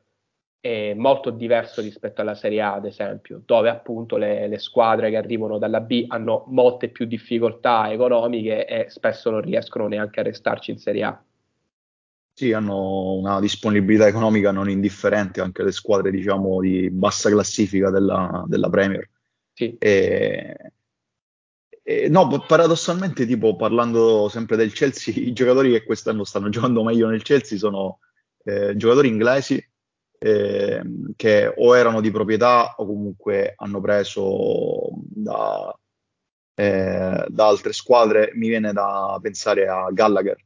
[0.59, 5.17] È molto diverso rispetto alla Serie A, ad esempio, dove appunto le, le squadre che
[5.17, 10.71] arrivano dalla B hanno molte più difficoltà economiche e spesso non riescono neanche a restarci
[10.71, 11.23] in Serie A.
[12.35, 18.43] Sì, hanno una disponibilità economica non indifferente anche le squadre, diciamo, di bassa classifica della,
[18.47, 19.07] della Premier.
[19.54, 19.76] Sì.
[19.78, 20.72] E,
[21.84, 27.08] e, no, paradossalmente, tipo parlando sempre del Chelsea, i giocatori che quest'anno stanno giocando meglio
[27.08, 27.99] nel Chelsea sono
[28.45, 29.64] eh, giocatori inglesi
[30.18, 30.82] eh,
[31.16, 35.78] che o erano di proprietà o comunque hanno preso da,
[36.56, 38.32] eh, da altre squadre.
[38.34, 40.38] Mi viene da pensare a Gallagher,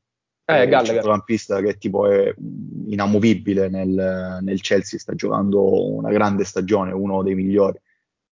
[0.45, 0.85] eh, eh Gallagher.
[0.85, 2.33] centrocampista che tipo è
[2.87, 7.79] inamovibile nel, nel Chelsea, sta giocando una grande stagione, uno dei migliori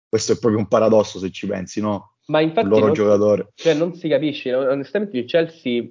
[0.09, 2.15] questo è proprio un paradosso se ci pensi, no?
[2.25, 3.51] Ma infatti il loro non, giocatore.
[3.53, 5.87] Cioè, non si capisce, onestamente il Chelsea,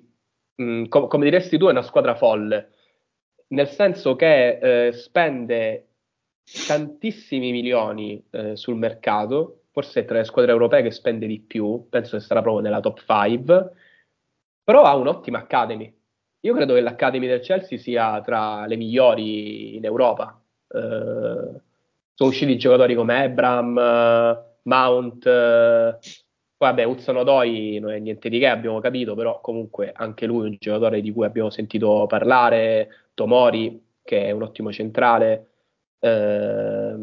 [0.57, 2.71] mh, com- come diresti tu, è una squadra folle,
[3.49, 5.87] nel senso che eh, spende
[6.67, 11.87] tantissimi milioni eh, sul mercato, forse è tra le squadre europee che spende di più,
[11.89, 13.73] penso che sarà proprio nella top 5,
[14.65, 15.95] però ha un'ottima academy.
[16.41, 20.41] Io credo che l'academy del Chelsea sia tra le migliori in Europa.
[20.69, 21.67] Eh,
[22.19, 23.75] sono usciti giocatori come Ebram,
[24.63, 25.99] Mount, poi
[26.57, 30.49] vabbè, Uzzano Doi non è niente di che, abbiamo capito, però comunque anche lui è
[30.49, 35.51] un giocatore di cui abbiamo sentito parlare, Tomori, che è un ottimo centrale,
[36.01, 36.97] eh,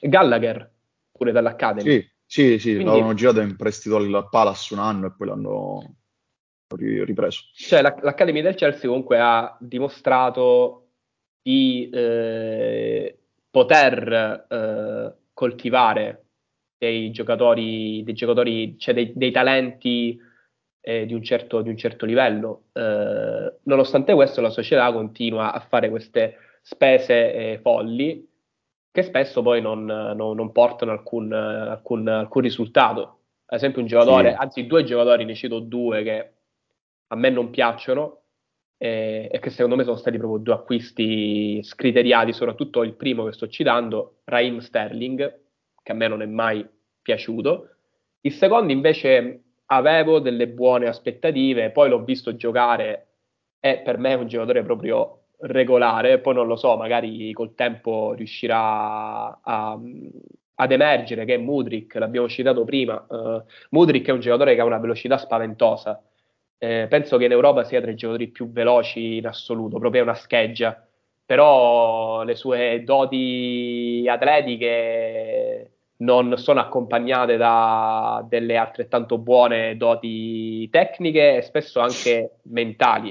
[0.00, 0.70] Gallagher,
[1.10, 1.88] pure dall'Academy.
[1.88, 5.94] Sì, sì, sì, Quindi, l'avevano girato in prestito al Palace un anno e poi l'hanno
[6.76, 7.40] ripreso.
[7.54, 10.88] Cioè l'Academy del Chelsea comunque ha dimostrato
[11.40, 11.88] di...
[11.90, 13.16] Eh,
[13.52, 16.24] poter eh, coltivare
[16.78, 20.18] dei giocatori, dei giocatori cioè dei, dei talenti
[20.80, 22.64] eh, di, un certo, di, un certo, livello.
[22.72, 28.26] Eh, nonostante questo, la società continua a fare queste spese eh, folli
[28.90, 33.00] che spesso poi non, non, non portano alcun, alcun, alcun, risultato.
[33.46, 34.36] Ad esempio un giocatore, sì.
[34.38, 36.32] anzi due giocatori, ne cito due che
[37.08, 38.21] a me non piacciono
[38.82, 43.32] eh, e che secondo me sono stati proprio due acquisti scriteriati, soprattutto il primo che
[43.32, 45.40] sto citando, Raheem Sterling,
[45.80, 46.68] che a me non è mai
[47.00, 47.68] piaciuto.
[48.22, 53.06] Il secondo invece avevo delle buone aspettative, poi l'ho visto giocare
[53.60, 58.14] e per me è un giocatore proprio regolare, poi non lo so, magari col tempo
[58.14, 59.78] riuscirà a,
[60.56, 64.64] ad emergere che è Mudrik, l'abbiamo citato prima, uh, Mudrik è un giocatore che ha
[64.64, 66.02] una velocità spaventosa,
[66.62, 70.04] eh, penso che in Europa sia tra i giocatori più veloci in assoluto, proprio è
[70.04, 70.80] una scheggia,
[71.24, 81.42] però le sue doti atletiche non sono accompagnate da delle altrettanto buone doti tecniche e
[81.42, 83.10] spesso anche mentali.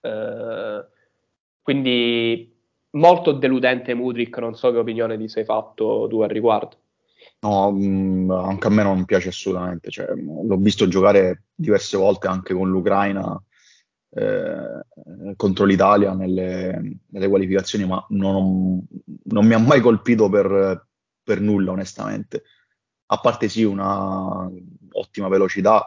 [0.00, 0.86] Eh,
[1.62, 2.54] quindi
[2.90, 6.76] molto deludente Mudrik, non so che opinione ti sei fatto tu al riguardo.
[7.42, 9.90] No, mm, anche a me non piace assolutamente.
[9.90, 13.40] Cioè, l'ho visto giocare diverse volte anche con l'Ucraina
[14.10, 18.86] eh, contro l'Italia nelle, nelle qualificazioni, ma non,
[19.24, 20.86] non, mi ha mai colpito per,
[21.22, 22.44] per, nulla, onestamente.
[23.06, 24.48] A parte sì, una
[24.92, 25.84] ottima velocità,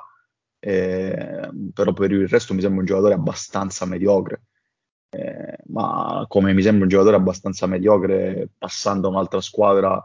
[0.60, 4.44] eh, però per il resto mi sembra un giocatore abbastanza mediocre.
[5.10, 10.04] Eh, ma come mi sembra un giocatore abbastanza mediocre, passando a un'altra squadra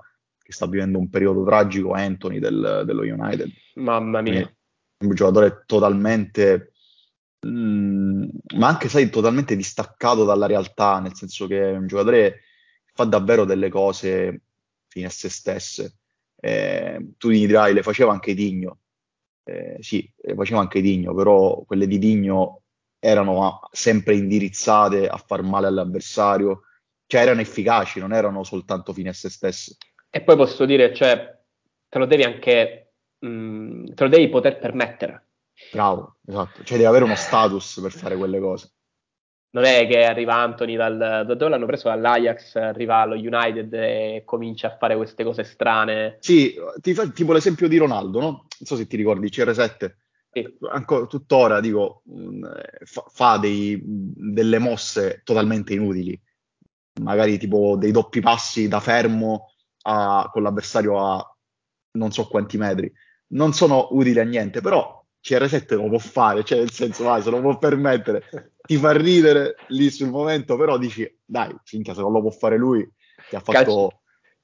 [0.50, 3.48] che sta vivendo un periodo tragico, Anthony del, dello United.
[3.76, 4.52] Mamma mia.
[4.98, 6.72] Un giocatore totalmente,
[7.46, 12.32] mh, mm, ma anche, sai, totalmente distaccato dalla realtà, nel senso che è un giocatore
[12.84, 14.42] che fa davvero delle cose
[14.88, 15.98] fine a se stesse.
[16.36, 18.80] Eh, tu dirai, le faceva anche Digno.
[19.44, 22.62] Eh, sì, le faceva anche Digno, però quelle di Digno
[22.98, 26.62] erano sempre indirizzate a far male all'avversario,
[27.06, 29.76] cioè erano efficaci, non erano soltanto fine a se stesse.
[30.10, 31.38] E poi posso dire, cioè,
[31.88, 35.26] te lo devi anche, mh, mm, te lo devi poter permettere.
[35.72, 36.64] Bravo, esatto.
[36.64, 38.72] Cioè devi avere uno status per fare quelle cose.
[39.52, 44.22] Non è che arriva Anthony dal, da dove l'hanno preso dall'Ajax, arriva allo United e
[44.24, 46.18] comincia a fare queste cose strane.
[46.20, 48.26] Sì, ti fa, tipo l'esempio di Ronaldo, no?
[48.26, 49.94] Non so se ti ricordi, CR7.
[50.32, 50.56] Sì.
[50.70, 52.02] Ancora tuttora, dico,
[52.84, 56.20] fa, fa dei, delle mosse totalmente inutili.
[57.00, 59.52] Magari tipo dei doppi passi da fermo
[59.82, 61.36] a, con l'avversario a
[61.92, 62.92] non so quanti metri,
[63.28, 67.30] non sono utili a niente, però CR7 lo può fare, cioè nel senso, vai, se
[67.30, 72.12] lo può permettere, ti fa ridere lì sul momento, però dici, dai, finché se non
[72.12, 72.88] lo può fare lui,
[73.28, 73.96] che ha fatto Calci-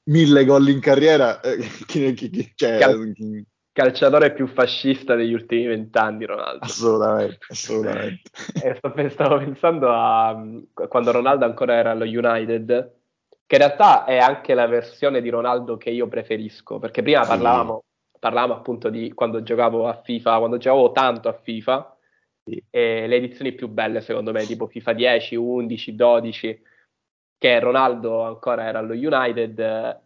[0.05, 3.15] mille gol in carriera, eh, chi, chi, chi, cioè, Cal-
[3.73, 6.65] calciatore più fascista degli ultimi vent'anni, Ronaldo.
[6.65, 8.31] Assolutamente, assolutamente.
[9.11, 10.37] stavo pensando a
[10.89, 12.96] quando Ronaldo ancora era allo United,
[13.47, 17.29] che in realtà è anche la versione di Ronaldo che io preferisco, perché prima sì.
[17.29, 17.85] parlavamo,
[18.19, 21.97] parlavamo, appunto di quando giocavo a FIFA, quando giocavo tanto a FIFA,
[22.45, 22.63] sì.
[22.71, 26.63] e le edizioni più belle secondo me, tipo FIFA 10, 11, 12,
[27.39, 30.01] che Ronaldo ancora era allo United,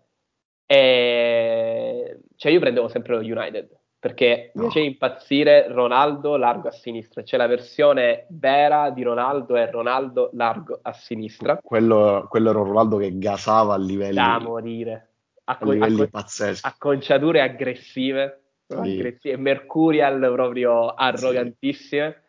[0.66, 4.62] e cioè io prendevo sempre lo United, perché no.
[4.62, 7.22] piace impazzire Ronaldo largo a sinistra.
[7.22, 11.60] C'è la versione vera di Ronaldo è Ronaldo largo a sinistra.
[11.62, 15.10] Quello, quello era un Ronaldo che gasava a livelli, da morire.
[15.44, 16.66] A, a livelli a, pazzeschi.
[16.66, 18.74] Acconciature aggressive, sì.
[18.74, 22.22] aggressive, Mercurial proprio arrogantissime.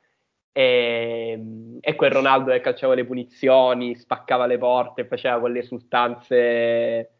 [0.51, 1.41] E,
[1.79, 7.11] e, quel Ronaldo che calciava le punizioni, spaccava le porte, faceva quelle esultanze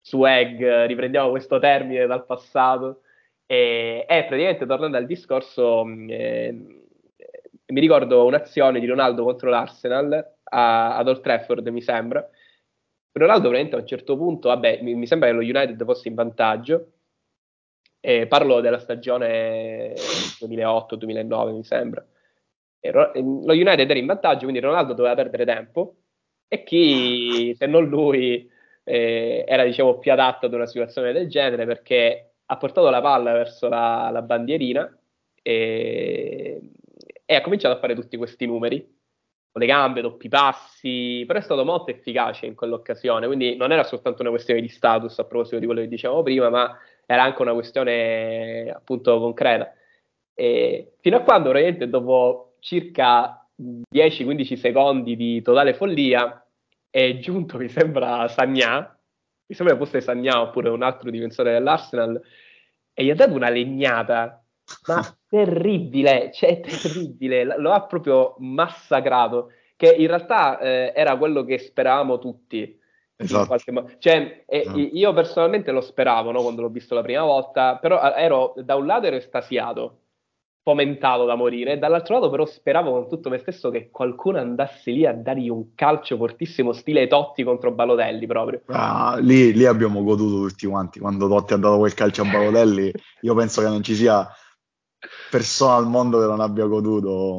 [0.00, 3.02] swag, riprendiamo questo termine dal passato
[3.50, 6.50] e, e praticamente tornando al discorso, mm, eh,
[7.66, 12.24] mi ricordo un'azione di Ronaldo contro l'Arsenal a, ad Old Trafford, mi sembra.
[13.12, 16.14] Ronaldo veramente a un certo punto, vabbè, mi, mi sembra che lo United fosse in
[16.14, 16.92] vantaggio.
[17.98, 19.94] E parlo della stagione
[20.38, 22.06] 2008-2009, mi sembra.
[22.82, 25.96] Ro- lo United era in vantaggio, quindi Ronaldo doveva perdere tempo.
[26.46, 28.48] E chi, se non lui,
[28.84, 33.32] eh, era diciamo più adatto ad una situazione del genere perché ha portato la palla
[33.32, 34.98] verso la, la bandierina
[35.40, 36.60] e,
[37.24, 38.78] e, ha cominciato a fare tutti questi numeri
[39.52, 43.84] con le gambe, doppi passi, però è stato molto efficace in quell'occasione, quindi non era
[43.84, 46.76] soltanto una questione di status a proposito di quello che dicevamo prima, ma
[47.06, 49.72] era anche una questione appunto concreta.
[50.34, 53.46] E fino a quando veramente dopo circa
[53.94, 56.44] 10-15 secondi di totale follia
[56.88, 58.99] è giunto, mi sembra, Sagnà,
[59.50, 62.22] mi sembra fosse Sagnà oppure un altro difensore dell'Arsenal,
[62.94, 64.40] e gli ha dato una legnata,
[64.86, 71.58] ma terribile, cioè terribile, lo ha proprio massacrato, che in realtà eh, era quello che
[71.58, 72.78] speravamo tutti,
[73.16, 73.58] Esatto.
[73.98, 74.78] Cioè, esatto.
[74.78, 78.86] io personalmente lo speravo no, quando l'ho visto la prima volta, però ero da un
[78.86, 79.98] lato ero estasiato,
[80.62, 84.90] fomentato da morire, e dall'altro lato però speravo con tutto me stesso che qualcuno andasse
[84.90, 88.62] lì a dargli un calcio fortissimo, stile Totti contro Balotelli proprio.
[88.66, 92.92] Ah, lì, lì, abbiamo goduto tutti quanti, quando Totti ha dato quel calcio a Balotelli,
[93.22, 94.28] io penso che non ci sia
[95.30, 97.38] persona al mondo che non abbia goduto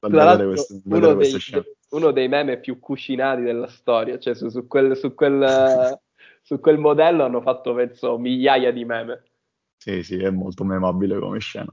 [0.00, 1.64] vedere queste, vedere queste scene
[1.94, 5.98] uno dei meme più cucinati della storia, cioè su, su, quel, su, quel,
[6.42, 9.22] su quel, modello hanno fatto penso migliaia di meme.
[9.76, 11.72] Sì, sì, è molto memabile come scena.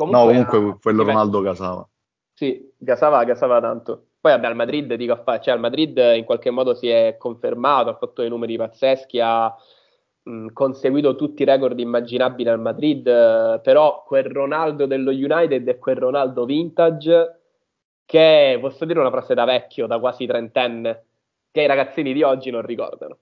[0.00, 1.88] Comunque, no, comunque era, quello Ronaldo gasava.
[2.32, 4.06] Sì, gasava, gasava tanto.
[4.18, 7.96] Poi vabbè, al Madrid, dico, cioè al Madrid in qualche modo si è confermato, ha
[7.96, 9.54] fatto dei numeri pazzeschi, ha
[10.22, 15.78] mh, conseguito tutti i record immaginabili al Madrid, eh, però quel Ronaldo dello United è
[15.78, 17.40] quel Ronaldo vintage
[18.06, 21.04] che posso dire una frase da vecchio, da quasi trentenne,
[21.50, 23.18] che i ragazzini di oggi non ricordano.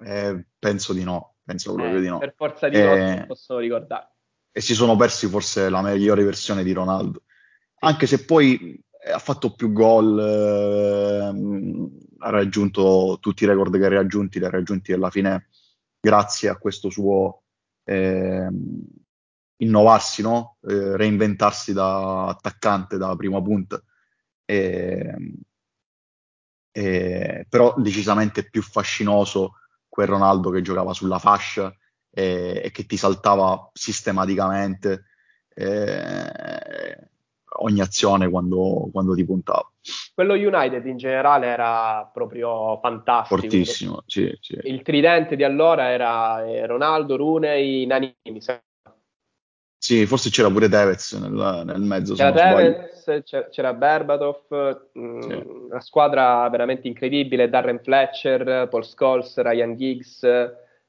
[0.00, 2.18] Eh, penso di no, penso proprio eh, di no.
[2.18, 4.10] Per forza di cose non possono ricordare.
[4.58, 7.22] E si sono persi forse la migliore versione di Ronaldo.
[7.78, 11.32] Anche se poi eh, ha fatto più gol, eh,
[12.18, 15.46] ha raggiunto tutti i record che ha raggiunti, li ha raggiunti alla fine
[16.00, 17.44] grazie a questo suo
[17.84, 18.48] eh,
[19.58, 20.56] innovarsi, no?
[20.62, 23.80] eh, reinventarsi da attaccante, da prima punta.
[24.44, 25.14] E,
[26.72, 29.52] e, però decisamente più fascinoso
[29.88, 31.72] quel Ronaldo che giocava sulla fascia
[32.18, 35.04] e, e che ti saltava sistematicamente
[35.54, 36.98] eh,
[37.60, 39.70] ogni azione quando, quando, ti puntava.
[40.14, 43.40] Quello United in generale era proprio fantastico.
[43.40, 44.58] Fortissimo, sì, sì.
[44.64, 48.40] Il tridente di allora era eh, Ronaldo, Rune e Nanini,
[49.80, 52.14] sì, forse c'era pure Tevez nel, nel mezzo.
[52.14, 55.42] C'era Tevez, c'era, c'era Berbatov, mh, sì.
[55.70, 60.26] una squadra veramente incredibile, Darren Fletcher, Paul Scholes, Ryan Giggs,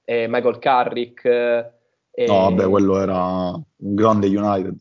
[0.09, 1.23] eh, Michael Carrick.
[1.23, 4.75] Eh, no, vabbè, quello era un grande United.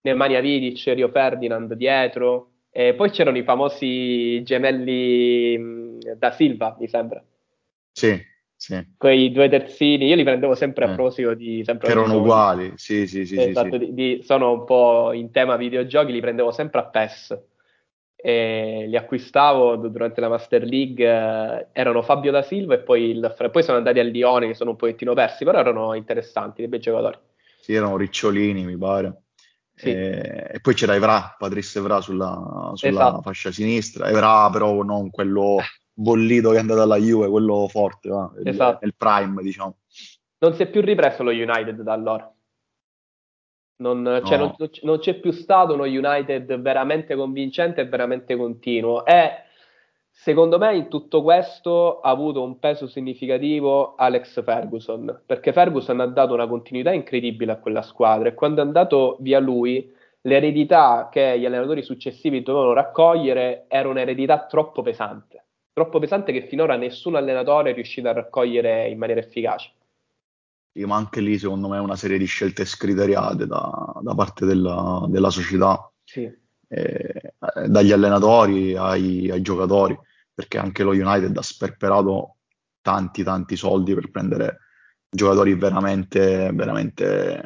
[0.00, 2.52] Nemanja Vidic, Rio Ferdinand dietro.
[2.70, 7.22] E poi c'erano i famosi gemelli mh, da Silva, mi sembra.
[7.92, 8.18] Sì,
[8.56, 8.82] sì.
[8.96, 10.94] quei due terzini, io li prendevo sempre a eh.
[10.94, 11.62] proposito di...
[11.62, 13.38] Sempre che erano uguali, sì, sì, sì.
[13.38, 17.38] Esatto, sì, di, di, sono un po' in tema videogiochi, li prendevo sempre a PES.
[18.22, 23.34] E li acquistavo durante la Master League, eh, erano Fabio da Silva e poi, il,
[23.50, 26.80] poi sono andati al Lione che sono un pochettino persi, però erano interessanti, dei bei
[26.80, 27.16] giocatori.
[27.60, 29.22] Sì, erano ricciolini, mi pare.
[29.74, 29.90] Sì.
[29.90, 33.22] E, e, poi c'era Evra, Patrice Evra sulla, sulla esatto.
[33.22, 34.08] fascia sinistra.
[34.08, 35.56] Evra però non quello
[35.92, 38.30] bollito che è andato alla Juve, quello forte, va?
[38.38, 38.78] Il, esatto.
[38.82, 39.78] nel prime, diciamo.
[40.38, 42.30] Non si è più ripreso lo United da allora.
[43.80, 44.54] Non, cioè, no.
[44.58, 49.04] non, non, c'è più stato uno United veramente convincente e veramente continuo.
[49.04, 49.30] E
[50.10, 56.06] secondo me in tutto questo ha avuto un peso significativo Alex Ferguson, perché Ferguson ha
[56.06, 59.90] dato una continuità incredibile a quella squadra e quando è andato via lui,
[60.22, 66.76] l'eredità che gli allenatori successivi dovevano raccogliere era un'eredità troppo pesante troppo pesante che finora
[66.76, 69.70] nessun allenatore è riuscito a raccogliere in maniera efficace.
[70.72, 75.04] Ma anche lì secondo me è una serie di scelte scriteriate da, da parte della,
[75.08, 76.30] della società, sì.
[76.68, 77.34] eh,
[77.66, 79.98] dagli allenatori ai, ai, giocatori,
[80.32, 82.36] perché anche lo United ha sperperato
[82.80, 84.58] tanti tanti soldi per prendere
[85.10, 87.42] giocatori veramente, veramente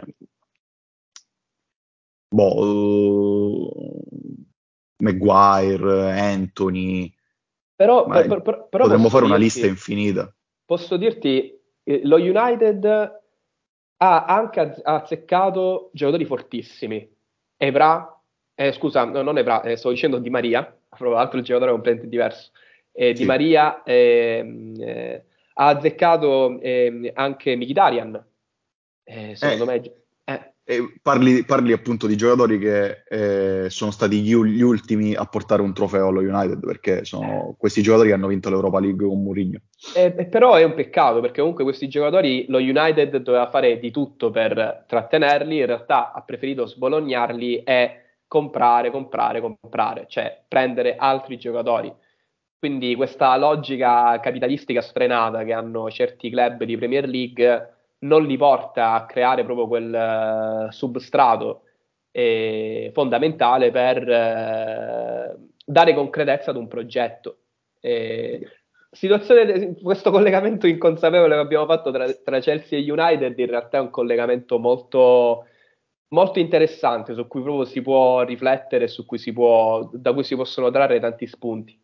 [2.29, 4.07] boh, uh,
[4.99, 7.13] Maguire, Anthony,
[7.75, 10.35] però, per, per, per, però potremmo fare dirti, una lista infinita.
[10.65, 11.53] Posso dirti,
[11.85, 12.85] eh, lo United
[13.97, 17.09] ha anche azzeccato giocatori fortissimi.
[17.57, 18.21] Evra,
[18.55, 21.75] eh, scusa, no, non Evra, eh, sto dicendo Di Maria, tra l'altro il giocatore è
[21.75, 22.51] completamente diverso.
[22.93, 23.23] Eh, sì.
[23.23, 25.25] Di Maria ehm, eh,
[25.55, 28.27] ha azzeccato ehm, anche Mkhitaryan.
[29.07, 30.04] Eh, secondo me
[31.03, 35.75] parli, parli, appunto di giocatori che eh, sono stati gli, gli, ultimi a portare un
[35.75, 39.59] trofeo allo United perché sono questi giocatori che hanno vinto l'Europa League con Mourinho.
[39.95, 44.31] Eh, però è un peccato perché comunque questi giocatori lo United doveva fare di tutto
[44.31, 51.93] per trattenerli, in realtà ha preferito sbolognarli e comprare, comprare, comprare, cioè prendere altri giocatori.
[52.59, 57.74] Quindi questa logica capitalistica sfrenata che hanno certi club di Premier League
[58.05, 61.63] non li porta a creare proprio quel uh, substrato
[62.11, 67.39] eh, fondamentale per uh, dare concretezza ad un progetto.
[67.81, 68.47] Eh,
[68.91, 73.81] situazione, questo collegamento inconsapevole che abbiamo fatto tra, tra, Chelsea e United in realtà è
[73.81, 75.47] un collegamento molto,
[76.09, 80.37] molto interessante su cui proprio si può riflettere, su cui si può, da cui si
[80.37, 81.79] possono trarre tanti spunti.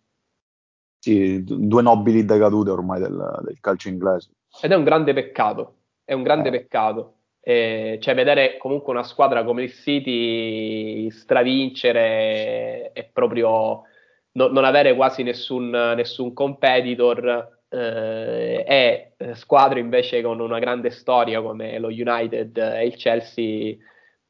[1.03, 4.33] Sì, due nobili decadute ormai del, del calcio inglese.
[4.61, 5.80] Ed è un grande peccato,
[6.11, 6.53] è un grande eh.
[6.53, 7.15] peccato.
[7.41, 13.85] Eh, cioè vedere comunque una squadra come il City stravincere e proprio
[14.33, 20.91] no, non avere quasi nessun, nessun competitor eh, e eh, squadre invece con una grande
[20.91, 23.77] storia come lo United e il Chelsea,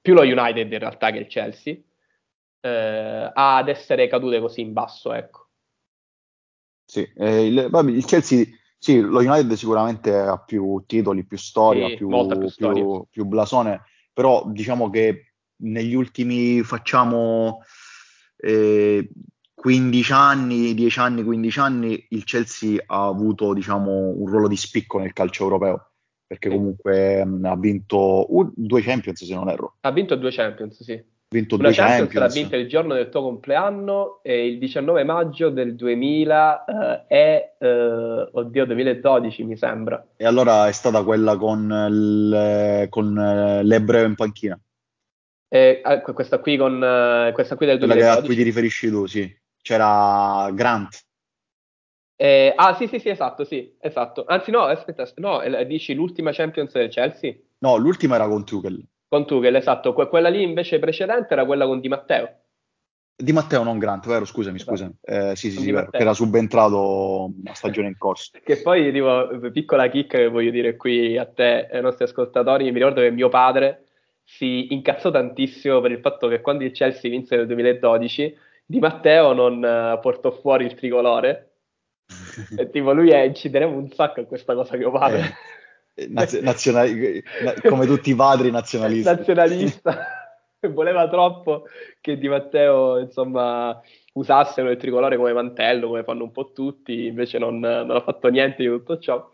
[0.01, 1.75] più lo United in realtà che il Chelsea,
[2.61, 5.49] eh, ad essere cadute così in basso, ecco.
[6.85, 8.45] Sì, eh, il, il Chelsea
[8.83, 12.83] sì, lo United sicuramente ha più titoli, più storia, sì, più, più, storia.
[12.83, 17.59] Più, più, blasone, però diciamo che negli ultimi facciamo
[18.39, 19.07] eh,
[19.53, 24.99] 15 anni, 10 anni, 15 anni, il Chelsea ha avuto diciamo, un ruolo di spicco
[24.99, 25.91] nel calcio europeo,
[26.27, 29.77] perché comunque mh, ha vinto uh, due Champions se non erro.
[29.81, 32.35] Ha vinto due Champions, sì vinto Una due Champions, Champions.
[32.35, 37.55] l'ha vinta il giorno del tuo compleanno e il 19 maggio del 2000 eh, e
[37.57, 40.05] eh, oddio 2012 mi sembra.
[40.17, 44.59] E allora è stata quella con, le, con eh, l'Ebreo in panchina.
[45.49, 45.81] Eh,
[46.13, 49.39] questa qui con eh, questa qui del 2012 quella a cui ti riferisci tu sì.
[49.63, 50.99] C'era Grant.
[52.17, 54.25] Eh, ah sì sì sì esatto sì esatto.
[54.27, 57.37] Anzi no aspetta no dici l'ultima Champions del Chelsea?
[57.59, 59.93] No l'ultima era con Tuchel con Tuchel, esatto.
[59.93, 62.37] Que- quella lì invece precedente era quella con Di Matteo.
[63.17, 64.25] Di Matteo, non Grant, vero?
[64.25, 64.71] Scusami, esatto.
[64.71, 64.95] scusami.
[65.03, 68.31] Eh, sì, sì, sì, vero, che era subentrato a stagione in corso.
[68.43, 72.65] che poi, tipo, piccola chicca che voglio dire qui a te e ai nostri ascoltatori,
[72.65, 73.87] mi ricordo che mio padre
[74.23, 79.33] si incazzò tantissimo per il fatto che quando il Chelsea vinse nel 2012, Di Matteo
[79.33, 81.51] non uh, portò fuori il tricolore.
[82.57, 85.35] e tipo, lui è, ci tenevo un sacco a questa cosa mio padre.
[86.09, 87.23] Naz- nazionali-
[87.69, 89.09] come tutti i padri nazionalisti.
[89.09, 90.07] Nazionalista.
[90.73, 91.65] Voleva troppo
[92.01, 93.81] che Di Matteo, insomma,
[94.15, 98.29] usassero il tricolore come mantello, come fanno un po' tutti, invece non, non ha fatto
[98.29, 99.27] niente di tutto ciò.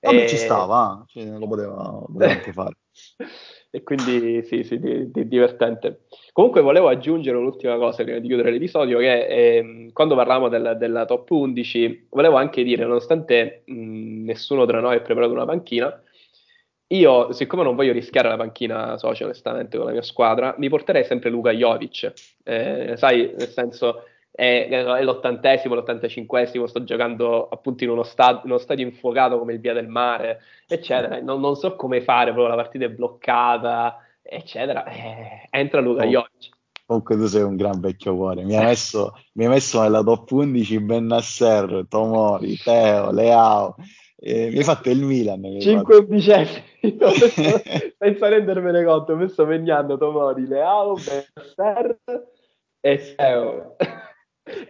[0.00, 0.28] Vabbè, e...
[0.28, 2.76] ci stava, cioè, lo poteva, poteva anche fare.
[3.70, 6.02] e quindi sì, sì, di, di, divertente.
[6.32, 11.04] Comunque volevo aggiungere un'ultima cosa prima di chiudere l'episodio, che eh, quando parlavamo del, della
[11.04, 16.02] top 11, volevo anche dire, nonostante mh, nessuno tra noi ha preparato una panchina,
[16.92, 21.04] io, siccome non voglio rischiare la panchina socio, onestamente, con la mia squadra, mi porterei
[21.04, 22.12] sempre Luca Jovic.
[22.42, 24.06] Eh, sai, nel senso,
[24.40, 29.60] è, è, l'ottantesimo, l'ottantacinquesimo, sto giocando appunto in uno, sta- uno, stadio infuocato come il
[29.60, 31.20] Via del Mare, eccetera.
[31.20, 34.86] Non, non so come fare, proprio la partita è bloccata, eccetera.
[34.86, 36.08] Eh, entra Luca oh.
[36.08, 36.48] Jovic.
[36.86, 40.30] Comunque tu sei un gran vecchio cuore, mi hai messo, mi hai messo nella top
[40.30, 43.76] 11 Bennasser, Tomori, Teo, Leao,
[44.16, 45.60] eh, mi hai fatto il Milan.
[45.60, 46.64] 5 undicesimi,
[47.98, 51.98] senza rendermene conto, ho messo Megnano, Tomori, Leao, Bennasser
[52.80, 53.76] e Teo.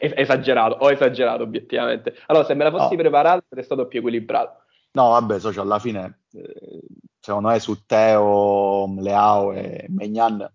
[0.01, 2.14] Esagerato, ho esagerato obiettivamente.
[2.26, 3.01] Allora, se me la fossi no.
[3.01, 4.62] preparata, sarebbe stato più equilibrato.
[4.92, 6.80] No, vabbè, socio, alla fine, eh,
[7.20, 10.51] secondo me su Teo, Leao e Megnan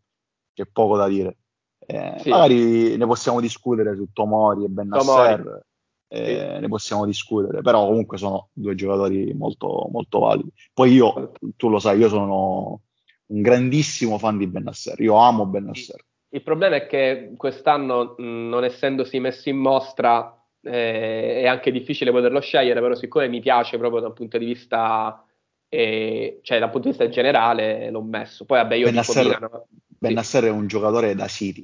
[0.54, 1.38] c'è poco da dire.
[1.80, 2.30] Eh, sì.
[2.30, 5.66] Magari ne possiamo discutere su Tomori e Bennasser,
[6.08, 6.60] eh, sì.
[6.62, 10.52] ne possiamo discutere, però comunque sono due giocatori molto, molto validi.
[10.74, 12.82] Poi io, tu lo sai, io sono
[13.28, 15.96] un grandissimo fan di Bennasser, io amo Bennasser.
[15.96, 16.14] Sì.
[16.36, 22.12] Il problema è che quest'anno, mh, non essendosi messo in mostra, eh, è anche difficile
[22.12, 25.26] poterlo scegliere, però siccome mi piace proprio da un punto di vista,
[25.70, 28.44] eh, cioè dal punto di vista generale, l'ho messo.
[28.44, 30.48] Poi vabbè, io Benasser, Milano, Benasser sì.
[30.50, 31.64] è un giocatore da City.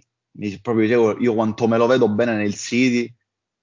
[0.62, 3.14] proprio io, io quanto me lo vedo bene nel City,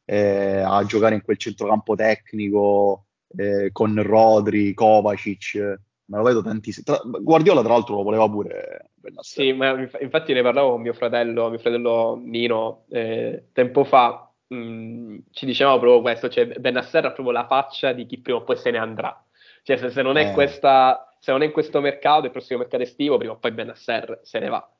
[0.04, 6.84] eh, a giocare in quel centrocampo tecnico eh, con Rodri, Kovacic me lo vedo tantissimo.
[6.84, 8.87] Tra, Guardiola, tra l'altro, lo voleva pure.
[9.18, 14.30] Sì, ma infatti ne parlavo con mio fratello, mio fratello Nino, eh, tempo fa.
[14.48, 18.38] Mh, mm, ci dicevamo proprio questo: cioè Benasser ha proprio la faccia di chi prima
[18.38, 19.24] o poi se ne andrà.
[19.62, 20.32] Cioè, se, se non è eh.
[20.32, 24.20] questa, se non è in questo mercato, il prossimo mercato estivo, prima o poi Benasser
[24.22, 24.70] se ne va.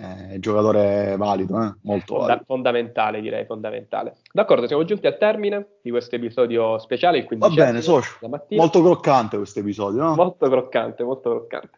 [0.00, 1.74] Eh, giocatore valido, eh?
[1.82, 2.44] molto Fonda- valido.
[2.46, 4.18] Fondamentale, direi, fondamentale.
[4.32, 8.16] D'accordo, siamo giunti al termine di questo episodio speciale, il 15 Va bene, socio.
[8.50, 10.14] Molto croccante questo episodio, no?
[10.14, 11.77] Molto croccante, molto croccante.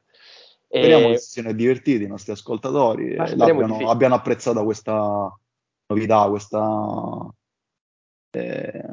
[0.72, 1.10] Speriamo e...
[1.12, 3.84] che si siano divertiti i nostri ascoltatori e abbiano, sì.
[3.84, 5.36] abbiano apprezzato questa
[5.86, 7.34] novità, questa...
[8.30, 8.84] Eh,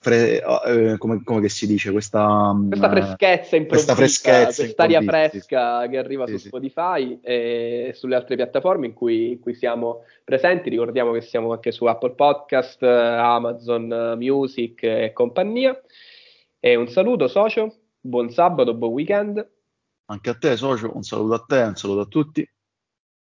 [0.00, 5.82] fre- eh, come, come si dice, questa, mm, questa freschezza improvvisa, questa freschezza quest'aria fresca
[5.84, 5.88] sì.
[5.88, 10.68] che arriva sì, su Spotify e sulle altre piattaforme in cui, in cui, siamo presenti.
[10.68, 15.80] Ricordiamo che siamo anche su Apple Podcast, Amazon Music e compagnia.
[16.58, 19.48] E un saluto, socio, buon sabato, buon weekend.
[20.06, 22.50] Anche a te, socio, un saluto a te, un saluto a tutti.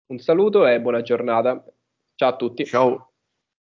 [0.07, 1.63] Un saluto e buona giornata.
[2.15, 2.65] Ciao a tutti.
[2.65, 3.12] Ciao.